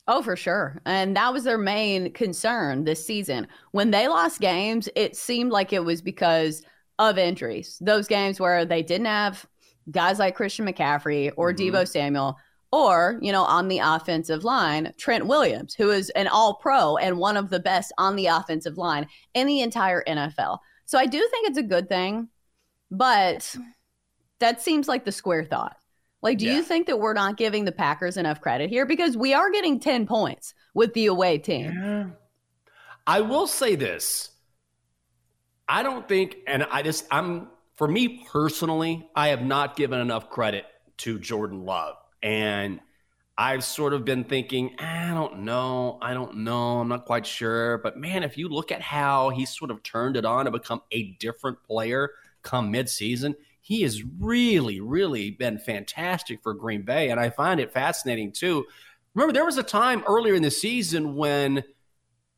[0.09, 0.81] Oh, for sure.
[0.85, 3.47] And that was their main concern this season.
[3.71, 6.61] When they lost games, it seemed like it was because
[6.99, 7.77] of injuries.
[7.79, 9.45] Those games where they didn't have
[9.89, 11.75] guys like Christian McCaffrey or Mm-hmm.
[11.75, 12.37] Deebo Samuel,
[12.71, 17.17] or, you know, on the offensive line, Trent Williams, who is an all pro and
[17.17, 20.59] one of the best on the offensive line in the entire NFL.
[20.85, 22.29] So I do think it's a good thing,
[22.89, 23.55] but
[24.39, 25.75] that seems like the square thought.
[26.21, 28.85] Like, do you think that we're not giving the Packers enough credit here?
[28.85, 32.13] Because we are getting 10 points with the away team.
[33.07, 34.29] I will say this.
[35.67, 40.29] I don't think, and I just, I'm, for me personally, I have not given enough
[40.29, 40.65] credit
[40.97, 41.95] to Jordan Love.
[42.23, 42.79] And
[43.37, 45.97] I've sort of been thinking, ah, I don't know.
[46.01, 46.79] I don't know.
[46.79, 47.79] I'm not quite sure.
[47.79, 50.81] But man, if you look at how he sort of turned it on to become
[50.91, 52.11] a different player
[52.43, 57.09] come midseason, he has really, really been fantastic for Green Bay.
[57.09, 58.65] And I find it fascinating too.
[59.13, 61.63] Remember, there was a time earlier in the season when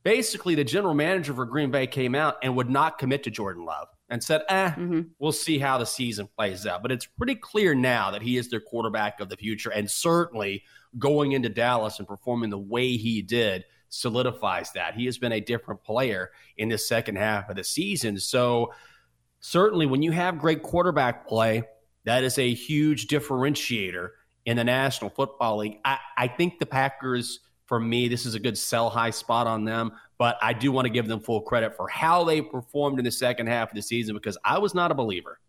[0.04, 3.66] basically the general manager for Green Bay came out and would not commit to Jordan
[3.66, 4.72] Love and said, eh,
[5.18, 6.84] we'll see how the season plays out.
[6.84, 9.72] But it's pretty clear now that he is their quarterback of the future.
[9.72, 10.64] And certainly
[11.00, 14.94] going into Dallas and performing the way he did solidifies that.
[14.94, 18.20] He has been a different player in the second half of the season.
[18.20, 18.72] So
[19.40, 21.64] certainly when you have great quarterback play,
[22.04, 24.10] that is a huge differentiator
[24.46, 25.80] in the National Football League.
[25.84, 29.66] I, I think the Packers, for me, this is a good sell high spot on
[29.66, 33.06] them, but I do want to give them full credit for how they performed in
[33.06, 35.40] the second half of the season because I was not a believer.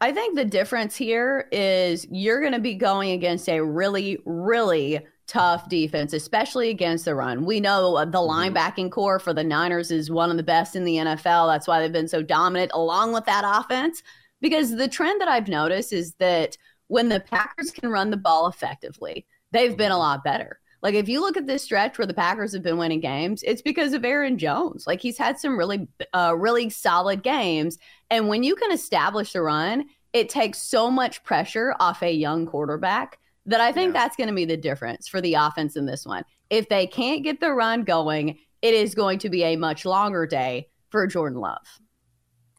[0.00, 5.00] I think the difference here is you're going to be going against a really, really
[5.28, 7.44] tough defense, especially against the run.
[7.44, 8.56] We know the mm-hmm.
[8.56, 11.52] linebacking corps for the Niners is one of the best in the NFL.
[11.52, 14.02] That's why they've been so dominant along with that offense.
[14.40, 16.56] Because the trend that I've noticed is that
[16.88, 20.00] when the Packers can run the ball effectively, they've been a mm-hmm.
[20.00, 20.58] lot better.
[20.82, 23.62] Like if you look at this stretch where the Packers have been winning games, it's
[23.62, 24.86] because of Aaron Jones.
[24.86, 27.78] Like he's had some really, uh, really solid games,
[28.10, 32.46] and when you can establish the run, it takes so much pressure off a young
[32.46, 34.00] quarterback that I think yeah.
[34.00, 36.24] that's going to be the difference for the offense in this one.
[36.50, 40.26] If they can't get the run going, it is going to be a much longer
[40.26, 41.80] day for Jordan Love.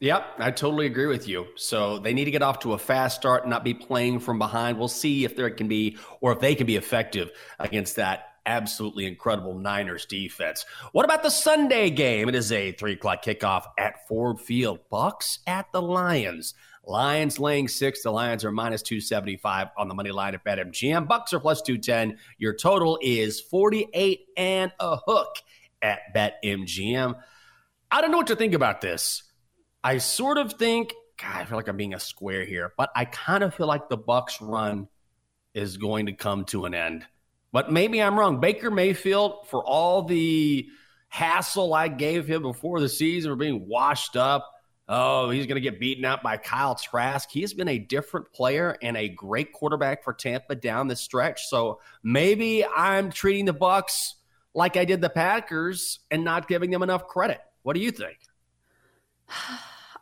[0.04, 1.46] Yep, I totally agree with you.
[1.56, 4.38] So they need to get off to a fast start and not be playing from
[4.38, 4.78] behind.
[4.78, 9.06] We'll see if there can be or if they can be effective against that absolutely
[9.06, 10.66] incredible Niners defense.
[10.92, 12.28] What about the Sunday game?
[12.28, 14.80] It is a three o'clock kickoff at Ford Field.
[14.90, 16.52] Bucks at the Lions.
[16.84, 18.02] Lions laying six.
[18.02, 21.08] The Lions are minus 275 on the money line at BetMGM.
[21.08, 22.18] Bucks are plus 210.
[22.36, 25.36] Your total is 48 and a hook
[25.80, 27.14] at BetMGM.
[27.90, 29.22] I don't know what to think about this.
[29.84, 33.04] I sort of think, God, I feel like I'm being a square here, but I
[33.04, 34.88] kind of feel like the Bucks run
[35.52, 37.04] is going to come to an end.
[37.52, 38.40] But maybe I'm wrong.
[38.40, 40.66] Baker Mayfield, for all the
[41.08, 44.50] hassle I gave him before the season for being washed up,
[44.88, 47.30] oh, he's going to get beaten out by Kyle Trask.
[47.30, 51.46] He has been a different player and a great quarterback for Tampa down the stretch.
[51.46, 54.14] So maybe I'm treating the Bucks
[54.54, 57.40] like I did the Packers and not giving them enough credit.
[57.62, 58.16] What do you think?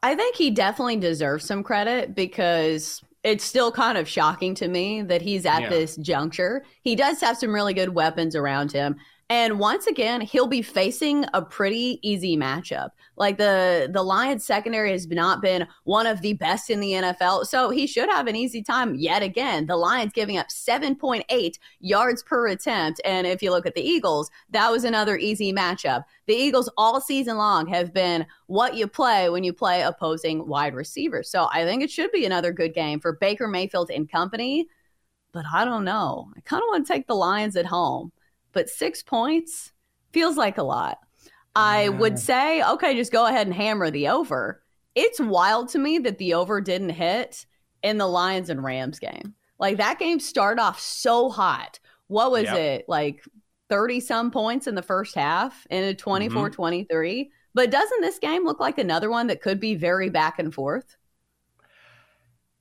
[0.03, 5.03] I think he definitely deserves some credit because it's still kind of shocking to me
[5.03, 5.69] that he's at yeah.
[5.69, 6.65] this juncture.
[6.83, 8.97] He does have some really good weapons around him.
[9.29, 12.91] And once again, he'll be facing a pretty easy matchup.
[13.17, 17.47] Like the the Lions secondary has not been one of the best in the NFL,
[17.47, 19.67] so he should have an easy time yet again.
[19.67, 24.31] The Lions giving up 7.8 yards per attempt, and if you look at the Eagles,
[24.51, 26.05] that was another easy matchup.
[26.27, 30.75] The Eagles all season long have been what you play when you play opposing wide
[30.75, 31.31] receivers.
[31.31, 34.67] So I think it should be another good game for Baker Mayfield and company.
[35.33, 36.31] But I don't know.
[36.37, 38.13] I kind of want to take the Lions at home
[38.53, 39.73] but six points
[40.13, 40.99] feels like a lot.
[41.55, 44.63] I would say, okay, just go ahead and hammer the over.
[44.95, 47.47] It's wild to me that the over didn't hit
[47.83, 49.35] in the Lions and Rams game.
[49.59, 51.79] Like that game started off so hot.
[52.07, 52.57] What was yep.
[52.57, 52.85] it?
[52.89, 53.25] Like
[53.69, 56.55] 30 some points in the first half in a 24 mm-hmm.
[56.55, 57.31] 23.
[57.55, 60.97] But doesn't this game look like another one that could be very back and forth?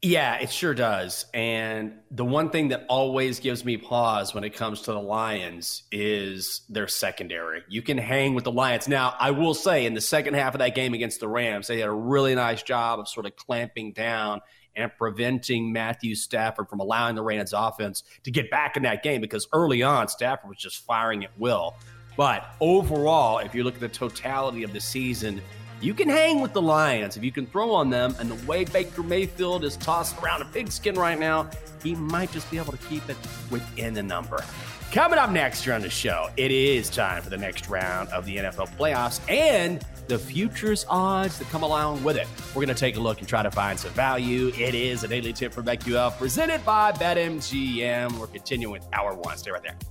[0.04, 1.26] Yeah, it sure does.
[1.32, 5.84] And the one thing that always gives me pause when it comes to the Lions
[5.92, 7.62] is their secondary.
[7.70, 8.88] You can hang with the Lions.
[8.88, 11.80] Now, I will say in the second half of that game against the Rams, they
[11.80, 14.42] had a really nice job of sort of clamping down
[14.76, 19.22] and preventing Matthew Stafford from allowing the Rams offense to get back in that game
[19.22, 21.76] because early on, Stafford was just firing at will.
[22.18, 25.42] But overall, if you look at the totality of the season,
[25.82, 28.15] you can hang with the Lions if you can throw on them.
[28.20, 31.50] And the way Baker Mayfield is tossed around a pigskin right now,
[31.84, 33.17] he might just be able to keep it
[33.50, 34.44] within the number.
[34.91, 38.26] Coming up next year on the show, it is time for the next round of
[38.26, 42.28] the NFL playoffs and the futures odds that come along with it.
[42.50, 44.52] We're going to take a look and try to find some value.
[44.60, 48.20] It is a daily tip from BetQL presented by BetMGM.
[48.20, 49.38] We're continuing with hour one.
[49.38, 49.90] Stay right there.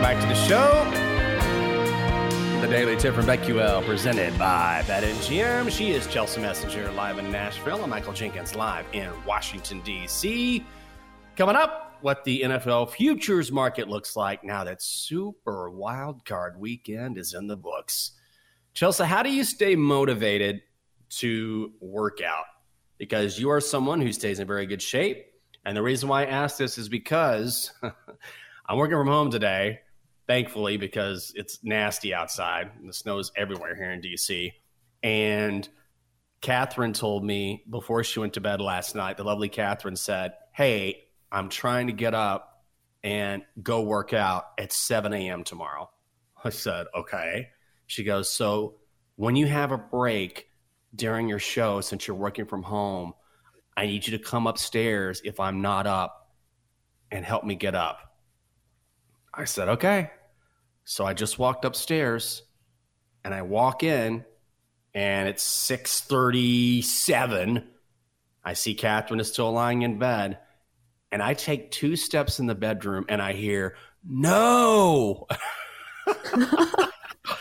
[0.00, 0.90] Welcome back to the show.
[2.60, 5.70] The Daily Tip from BetQL, presented by BetMGM.
[5.70, 10.64] She is Chelsea Messenger live in Nashville, and Michael Jenkins live in Washington, D.C.
[11.36, 17.18] Coming up, what the NFL futures market looks like now that Super Wild Card Weekend
[17.18, 18.12] is in the books.
[18.72, 20.62] Chelsea, how do you stay motivated
[21.10, 22.46] to work out?
[22.96, 25.26] Because you are someone who stays in very good shape.
[25.66, 27.72] And the reason why I ask this is because
[28.66, 29.80] I'm working from home today,
[30.30, 32.70] thankfully, because it's nasty outside.
[32.86, 34.52] The snow's everywhere here in DC.
[35.02, 35.68] And
[36.40, 41.02] Catherine told me before she went to bed last night, the lovely Catherine said, Hey,
[41.32, 42.62] I'm trying to get up
[43.02, 45.42] and go work out at 7 a.m.
[45.42, 45.90] tomorrow.
[46.44, 47.48] I said, Okay.
[47.88, 48.76] She goes, So
[49.16, 50.46] when you have a break
[50.94, 53.14] during your show, since you're working from home,
[53.76, 56.30] I need you to come upstairs if I'm not up
[57.10, 57.98] and help me get up.
[59.34, 60.10] I said, okay.
[60.90, 62.42] So I just walked upstairs
[63.22, 64.24] and I walk in
[64.92, 67.62] and it's 637.
[68.44, 70.40] I see Catherine is still lying in bed.
[71.12, 75.28] And I take two steps in the bedroom and I hear, no.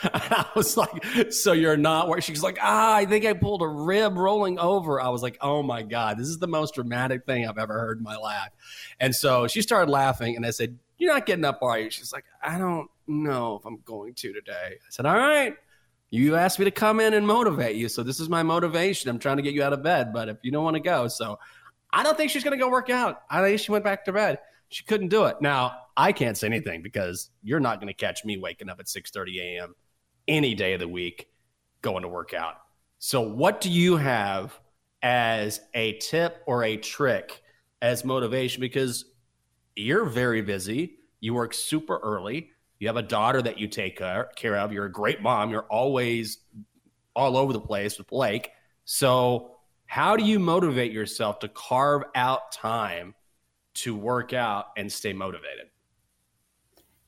[0.03, 3.67] I was like, so you're not where she's like, ah, I think I pulled a
[3.67, 5.01] rib rolling over.
[5.01, 7.97] I was like, oh my God, this is the most dramatic thing I've ever heard
[7.97, 8.51] in my life.
[8.99, 11.89] And so she started laughing and I said, You're not getting up, are you?
[11.89, 14.73] She's like, I don't know if I'm going to today.
[14.73, 15.55] I said, All right.
[16.11, 17.87] You asked me to come in and motivate you.
[17.87, 19.11] So this is my motivation.
[19.11, 20.11] I'm trying to get you out of bed.
[20.11, 21.37] But if you don't want to go, so
[21.91, 23.21] I don't think she's going to go work out.
[23.29, 24.39] I think she went back to bed.
[24.69, 25.37] She couldn't do it.
[25.39, 28.87] Now, I can't say anything because you're not going to catch me waking up at
[28.87, 29.75] 6:30 a.m.
[30.27, 31.27] any day of the week
[31.81, 32.55] going to work out.
[32.99, 34.59] So what do you have
[35.01, 37.41] as a tip or a trick
[37.81, 39.05] as motivation because
[39.75, 44.57] you're very busy, you work super early, you have a daughter that you take care
[44.57, 46.39] of, you're a great mom, you're always
[47.15, 48.51] all over the place with Blake.
[48.85, 49.51] So,
[49.85, 53.15] how do you motivate yourself to carve out time
[53.73, 55.67] to work out and stay motivated?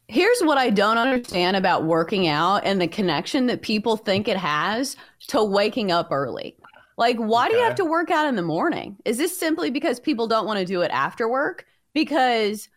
[0.07, 4.36] Here's what I don't understand about working out and the connection that people think it
[4.36, 4.97] has
[5.28, 6.57] to waking up early.
[6.97, 7.53] Like, why okay.
[7.53, 8.97] do you have to work out in the morning?
[9.05, 11.65] Is this simply because people don't want to do it after work?
[11.93, 12.67] Because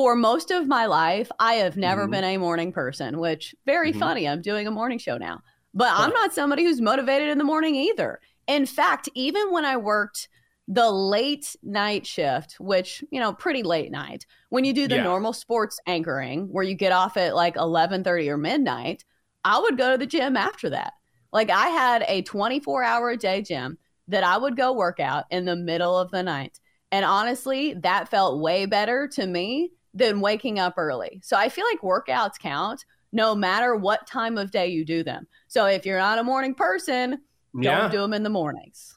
[0.00, 2.12] for most of my life, I have never mm-hmm.
[2.12, 3.98] been a morning person, which very mm-hmm.
[3.98, 4.26] funny.
[4.26, 5.42] I'm doing a morning show now,
[5.74, 8.18] but I'm not somebody who's motivated in the morning either.
[8.46, 10.30] In fact, even when I worked
[10.66, 15.02] the late night shift, which, you know, pretty late night, when you do the yeah.
[15.02, 19.04] normal sports anchoring where you get off at like 11:30 or midnight,
[19.44, 20.94] I would go to the gym after that.
[21.30, 23.76] Like I had a 24 hour a day gym
[24.08, 26.58] that I would go work out in the middle of the night.
[26.90, 31.20] And honestly, that felt way better to me than waking up early.
[31.22, 35.26] So I feel like workouts count no matter what time of day you do them.
[35.48, 37.20] So if you're not a morning person,
[37.54, 37.78] yeah.
[37.78, 38.96] don't do them in the mornings.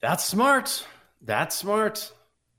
[0.00, 0.86] That's smart.
[1.22, 2.12] That's smart.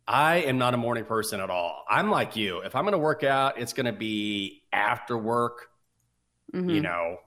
[0.08, 1.84] I am not a morning person at all.
[1.90, 2.60] I'm like you.
[2.60, 5.70] If I'm going to work out, it's going to be after work.
[6.54, 6.70] Mm-hmm.
[6.70, 7.18] You know,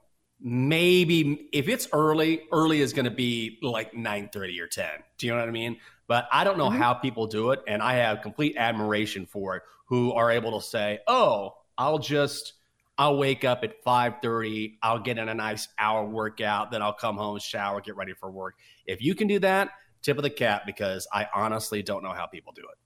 [0.41, 4.87] maybe if it's early, early is going to be like 9:30 or 10.
[5.19, 5.77] Do you know what I mean?
[6.11, 6.83] But I don't know mm-hmm.
[6.83, 10.67] how people do it and I have complete admiration for it who are able to
[10.67, 12.55] say, "Oh, I'll just
[12.99, 17.17] I'll wake up at 5:30, I'll get in a nice hour workout, then I'll come
[17.17, 18.57] home, shower, get ready for work."
[18.87, 19.71] If you can do that,
[20.03, 22.79] tip of the cap because I honestly don't know how people do it.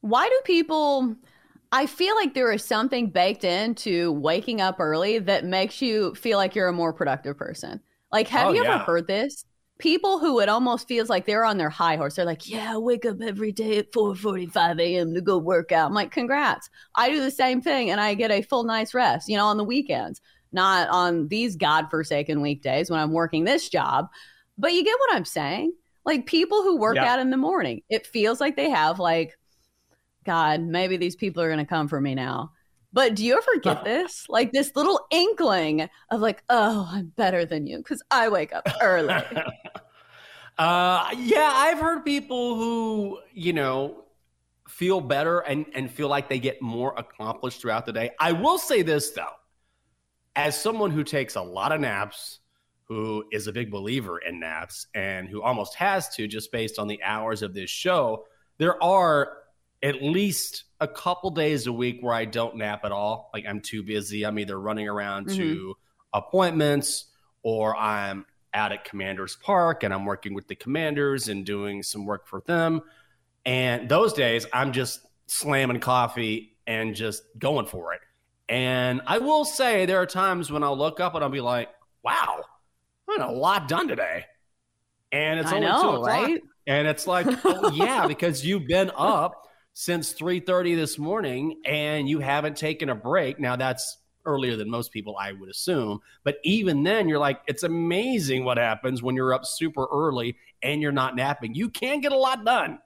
[0.00, 1.14] Why do people
[1.70, 6.38] I feel like there is something baked into waking up early that makes you feel
[6.38, 7.80] like you're a more productive person.
[8.10, 9.44] Like, have oh, you ever heard this?
[9.80, 12.16] People who it almost feels like they're on their high horse.
[12.16, 15.14] They're like, "Yeah, I wake up every day at 4:45 a.m.
[15.14, 18.30] to go work out." I'm like, "Congrats!" I do the same thing, and I get
[18.30, 19.28] a full night's rest.
[19.28, 20.20] You know, on the weekends,
[20.52, 24.08] not on these godforsaken weekdays when I'm working this job.
[24.58, 25.72] But you get what I'm saying?
[26.04, 29.38] Like people who work out in the morning, it feels like they have like
[30.24, 32.52] God, maybe these people are going to come for me now.
[32.92, 34.26] But do you ever get this?
[34.28, 38.68] Like this little inkling of like, oh, I'm better than you because I wake up
[38.80, 39.14] early.
[40.58, 44.04] uh, yeah, I've heard people who, you know,
[44.68, 48.10] feel better and, and feel like they get more accomplished throughout the day.
[48.18, 49.34] I will say this though,
[50.36, 52.38] as someone who takes a lot of naps,
[52.84, 56.88] who is a big believer in naps and who almost has to just based on
[56.88, 58.24] the hours of this show,
[58.58, 59.39] there are
[59.82, 63.30] at least a couple days a week where I don't nap at all.
[63.32, 64.24] Like I'm too busy.
[64.24, 65.38] I'm either running around mm-hmm.
[65.38, 65.76] to
[66.12, 67.06] appointments
[67.42, 72.04] or I'm out at Commanders Park and I'm working with the Commanders and doing some
[72.04, 72.82] work for them.
[73.46, 78.00] And those days I'm just slamming coffee and just going for it.
[78.48, 81.68] And I will say there are times when I'll look up and I'll be like,
[82.02, 82.42] wow,
[83.08, 84.24] I got a lot done today.
[85.12, 86.06] And it's I only know, two o'clock.
[86.06, 86.42] Right?
[86.66, 89.46] And it's like, oh, yeah, because you've been up
[89.80, 93.40] since 3:30 this morning and you haven't taken a break.
[93.40, 97.62] Now that's earlier than most people I would assume, but even then you're like it's
[97.62, 101.54] amazing what happens when you're up super early and you're not napping.
[101.54, 102.78] You can get a lot done.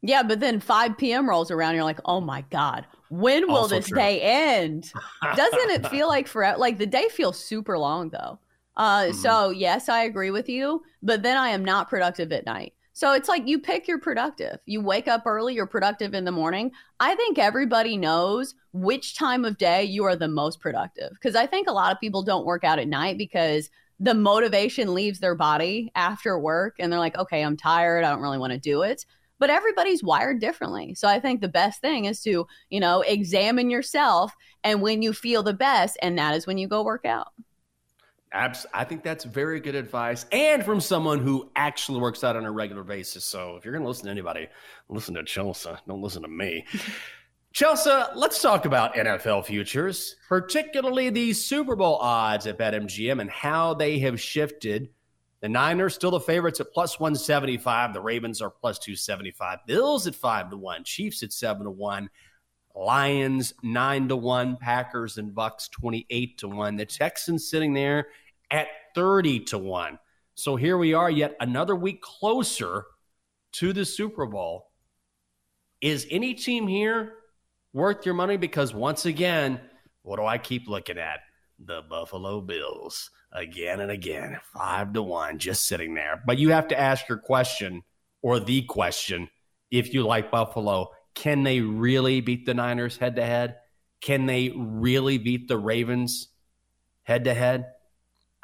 [0.00, 1.28] Yeah, but then 5 p.m.
[1.28, 3.98] rolls around, you're like, oh my God, when will also this true.
[3.98, 4.92] day end?
[5.36, 6.58] Doesn't it feel like forever?
[6.58, 8.40] Like the day feels super long though.
[8.76, 9.16] Uh, mm-hmm.
[9.18, 12.72] So, yes, I agree with you, but then I am not productive at night.
[12.94, 14.58] So it's like you pick your productive.
[14.66, 16.72] You wake up early, you're productive in the morning.
[17.00, 21.46] I think everybody knows which time of day you are the most productive because I
[21.46, 25.34] think a lot of people don't work out at night because the motivation leaves their
[25.34, 28.04] body after work and they're like, okay, I'm tired.
[28.04, 29.06] I don't really want to do it.
[29.38, 30.94] But everybody's wired differently.
[30.94, 34.32] So I think the best thing is to, you know, examine yourself
[34.64, 37.28] and when you feel the best, and that is when you go work out.
[38.32, 42.44] Abs- I think that's very good advice, and from someone who actually works out on
[42.44, 43.24] a regular basis.
[43.24, 44.48] So if you're going to listen to anybody,
[44.88, 45.70] listen to Chelsea.
[45.86, 46.64] Don't listen to me.
[47.52, 53.74] Chelsea, let's talk about NFL futures, particularly the Super Bowl odds at BetMGM and how
[53.74, 54.88] they have shifted.
[55.42, 57.92] The Niners still the favorites at plus 175.
[57.92, 59.58] The Ravens are plus 275.
[59.66, 60.84] Bills at 5 to 1.
[60.84, 62.08] Chiefs at 7 to 1.
[62.74, 64.56] Lions 9 to 1.
[64.56, 66.76] Packers and Bucks 28 to 1.
[66.76, 68.06] The Texans sitting there
[68.52, 69.98] at 30 to 1.
[70.34, 72.84] So here we are, yet another week closer
[73.54, 74.68] to the Super Bowl.
[75.80, 77.14] Is any team here
[77.72, 78.36] worth your money?
[78.36, 79.60] Because once again,
[80.02, 81.20] what do I keep looking at?
[81.64, 86.22] The Buffalo Bills again and again, five to one, just sitting there.
[86.26, 87.82] But you have to ask your question
[88.20, 89.28] or the question
[89.70, 93.56] if you like Buffalo, can they really beat the Niners head to head?
[94.00, 96.28] Can they really beat the Ravens
[97.04, 97.66] head to head?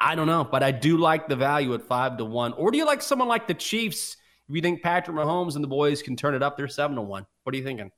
[0.01, 2.53] I don't know, but I do like the value at five to one.
[2.53, 4.15] Or do you like someone like the Chiefs?
[4.47, 7.01] If you think Patrick Mahomes and the boys can turn it up, they're seven to
[7.01, 7.25] one.
[7.43, 7.91] What are you thinking?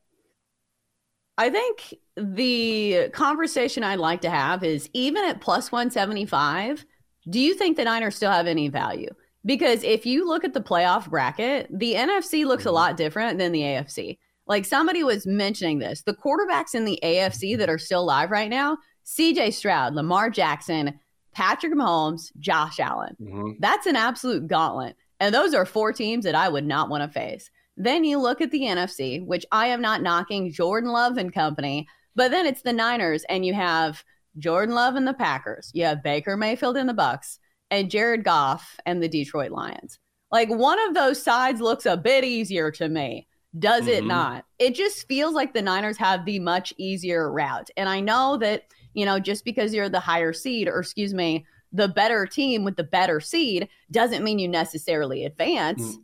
[1.38, 6.86] I think the conversation I'd like to have is even at plus 175,
[7.30, 9.10] do you think the Niners still have any value?
[9.46, 12.76] Because if you look at the playoff bracket, the NFC looks a mm-hmm.
[12.76, 14.18] lot different than the AFC.
[14.46, 18.50] Like somebody was mentioning this, the quarterbacks in the AFC that are still live right
[18.50, 21.00] now CJ Stroud, Lamar Jackson,
[21.34, 23.16] Patrick Mahomes, Josh Allen.
[23.22, 23.52] Mm-hmm.
[23.60, 24.96] That's an absolute gauntlet.
[25.20, 27.50] And those are four teams that I would not want to face.
[27.78, 31.88] Then you look at the NFC, which I am not knocking Jordan Love and company,
[32.16, 34.04] but then it's the Niners, and you have
[34.38, 35.72] Jordan Love and the Packers.
[35.74, 39.98] You have Baker Mayfield and the Bucks, and Jared Goff and the Detroit Lions.
[40.32, 43.28] Like one of those sides looks a bit easier to me.
[43.58, 43.92] Does mm-hmm.
[43.92, 44.46] it not?
[44.60, 47.70] It just feels like the Niners have the much easier route.
[47.78, 48.64] And I know that,
[48.94, 52.76] you know, just because you're the higher seed, or excuse me, the better team with
[52.76, 55.82] the better seed doesn't mean you necessarily advance.
[55.82, 56.04] Mm.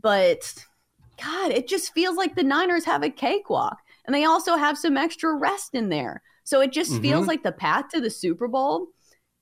[0.00, 0.54] But
[1.22, 3.78] God, it just feels like the Niners have a cakewalk.
[4.06, 6.22] And they also have some extra rest in there.
[6.42, 7.02] So it just mm-hmm.
[7.02, 8.88] feels like the path to the Super Bowl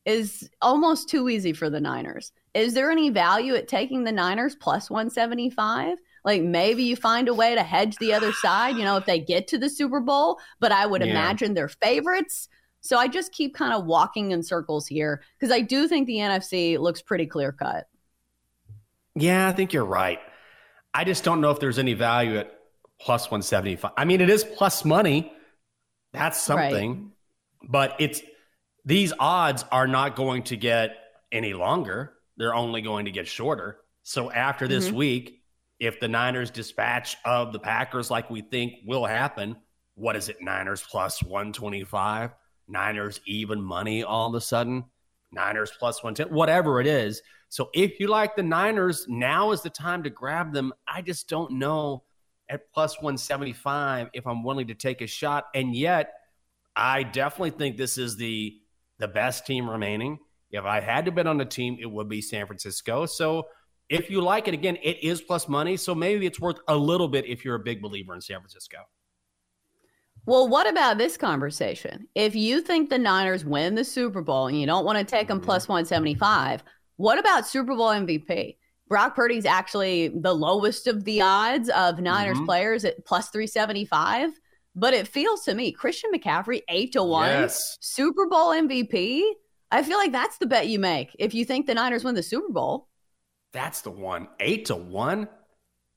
[0.05, 2.33] is almost too easy for the Niners.
[2.55, 5.99] Is there any value at taking the Niners plus 175?
[6.25, 9.19] Like maybe you find a way to hedge the other side, you know, if they
[9.19, 11.11] get to the Super Bowl, but I would yeah.
[11.11, 12.49] imagine they're favorites.
[12.83, 16.17] So I just keep kind of walking in circles here because I do think the
[16.17, 17.87] NFC looks pretty clear cut.
[19.15, 20.19] Yeah, I think you're right.
[20.93, 22.53] I just don't know if there's any value at
[23.01, 23.93] plus 175.
[23.97, 25.33] I mean, it is plus money.
[26.13, 26.91] That's something.
[26.91, 27.71] Right.
[27.71, 28.21] But it's
[28.85, 30.97] these odds are not going to get
[31.31, 32.15] any longer.
[32.37, 33.79] They're only going to get shorter.
[34.03, 34.97] So after this mm-hmm.
[34.97, 35.43] week,
[35.79, 39.57] if the Niners dispatch of the Packers like we think will happen,
[39.95, 40.39] what is it?
[40.41, 42.31] Niners plus 125,
[42.69, 44.85] Niners even money all of a sudden,
[45.31, 47.23] Niners plus 110, whatever it is.
[47.49, 50.73] So if you like the Niners, now is the time to grab them.
[50.87, 52.05] I just don't know
[52.49, 55.45] at plus 175 if I'm willing to take a shot.
[55.55, 56.15] And yet,
[56.75, 58.57] I definitely think this is the
[58.99, 60.19] the best team remaining.
[60.51, 63.07] If I had to bet on a team, it would be San Francisco.
[63.07, 63.49] So
[63.89, 65.77] if you like it, again, it is plus money.
[65.77, 68.79] So maybe it's worth a little bit if you're a big believer in San Francisco.
[70.25, 72.07] Well, what about this conversation?
[72.15, 75.29] If you think the Niners win the Super Bowl and you don't want to take
[75.29, 76.63] them plus 175,
[76.97, 78.57] what about Super Bowl MVP?
[78.89, 82.47] Brock Purdy's actually the lowest of the odds of Niners mm-hmm.
[82.47, 84.31] players at plus 375.
[84.75, 87.79] But it feels to me, Christian McCaffrey, eight to one, yes.
[87.81, 89.23] Super Bowl MVP.
[89.71, 92.23] I feel like that's the bet you make if you think the Niners win the
[92.23, 92.89] Super Bowl.
[93.53, 94.29] That's the one.
[94.41, 95.29] Eight to one.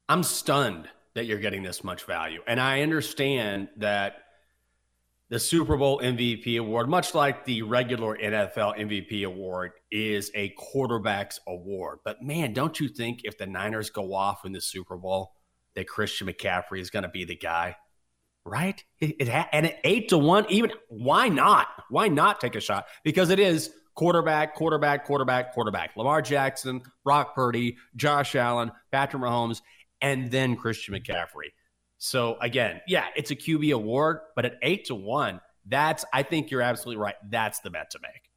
[0.10, 2.42] I'm stunned that you're getting this much value.
[2.46, 4.18] And I understand that
[5.30, 11.40] the Super Bowl MVP award, much like the regular NFL MVP award, is a quarterback's
[11.48, 12.00] award.
[12.06, 15.34] But man, don't you think if the Niners go off in the Super Bowl,
[15.74, 17.76] that Christian McCaffrey is going to be the guy?
[18.46, 18.84] Right?
[19.00, 21.68] It, it ha- and at eight to one, even why not?
[21.90, 22.86] Why not take a shot?
[23.04, 25.96] Because it is quarterback, quarterback, quarterback, quarterback.
[25.98, 29.62] Lamar Jackson, Brock Purdy, Josh Allen, Patrick Mahomes,
[30.06, 31.52] and then Christian McCaffrey.
[31.98, 36.52] So again, yeah, it's a QB award, but at eight to one, that's I think
[36.52, 37.16] you're absolutely right.
[37.28, 38.30] That's the bet to make.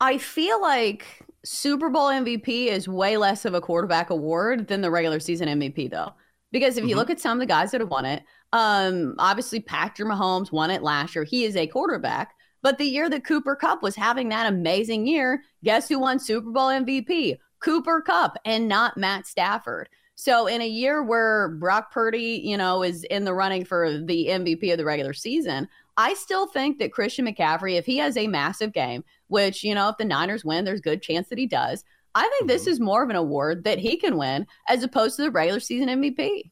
[0.00, 1.06] I feel like
[1.44, 5.88] Super Bowl MVP is way less of a quarterback award than the regular season MVP,
[5.90, 6.12] though.
[6.50, 6.98] Because if you mm-hmm.
[6.98, 10.70] look at some of the guys that have won it, um, obviously Patrick Mahomes won
[10.72, 11.24] it last year.
[11.24, 12.34] He is a quarterback.
[12.60, 16.50] But the year that Cooper Kupp was having that amazing year, guess who won Super
[16.50, 17.38] Bowl MVP?
[17.60, 19.88] Cooper Kupp and not Matt Stafford.
[20.20, 24.26] So in a year where Brock Purdy, you know, is in the running for the
[24.26, 28.26] MVP of the regular season, I still think that Christian McCaffrey, if he has a
[28.26, 31.84] massive game, which, you know, if the Niners win, there's good chance that he does.
[32.16, 32.70] I think this Mm-hmm.
[32.72, 35.88] is more of an award that he can win as opposed to the regular season
[35.88, 36.50] MVP.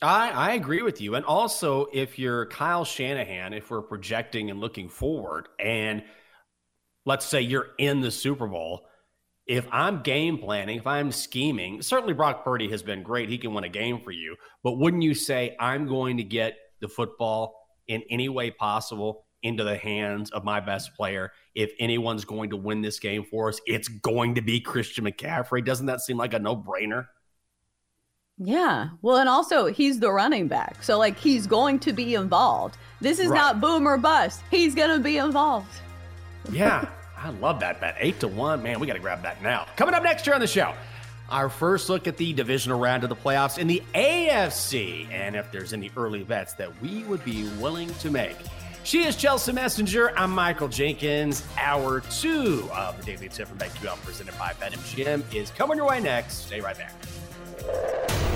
[0.00, 1.16] I, I agree with you.
[1.16, 6.02] And also, if you're Kyle Shanahan, if we're projecting and looking forward, and
[7.04, 8.86] let's say you're in the Super Bowl,
[9.46, 13.28] if I'm game planning, if I'm scheming, certainly Brock Purdy has been great.
[13.28, 14.36] He can win a game for you.
[14.64, 17.54] But wouldn't you say, I'm going to get the football
[17.86, 21.32] in any way possible into the hands of my best player?
[21.54, 25.64] If anyone's going to win this game for us, it's going to be Christian McCaffrey.
[25.64, 27.06] Doesn't that seem like a no brainer?
[28.38, 28.88] Yeah.
[29.00, 30.82] Well, and also he's the running back.
[30.82, 32.76] So like he's going to be involved.
[33.00, 33.36] This is Right.
[33.36, 34.42] not boom or bust.
[34.50, 35.72] He's going to be involved.
[36.50, 36.88] Yeah,
[37.26, 37.96] I love that bet.
[37.98, 38.62] Eight to one.
[38.62, 39.66] Man, we got to grab that now.
[39.74, 40.74] Coming up next year on the show,
[41.28, 45.50] our first look at the divisional round of the playoffs in the AFC, and if
[45.50, 48.36] there's any early bets that we would be willing to make.
[48.84, 50.16] She is Chelsea Messenger.
[50.16, 51.44] I'm Michael Jenkins.
[51.58, 55.98] Hour two of the Daily Tip from BetQL presented by BetMGM is coming your way
[55.98, 56.46] next.
[56.46, 58.35] Stay right there.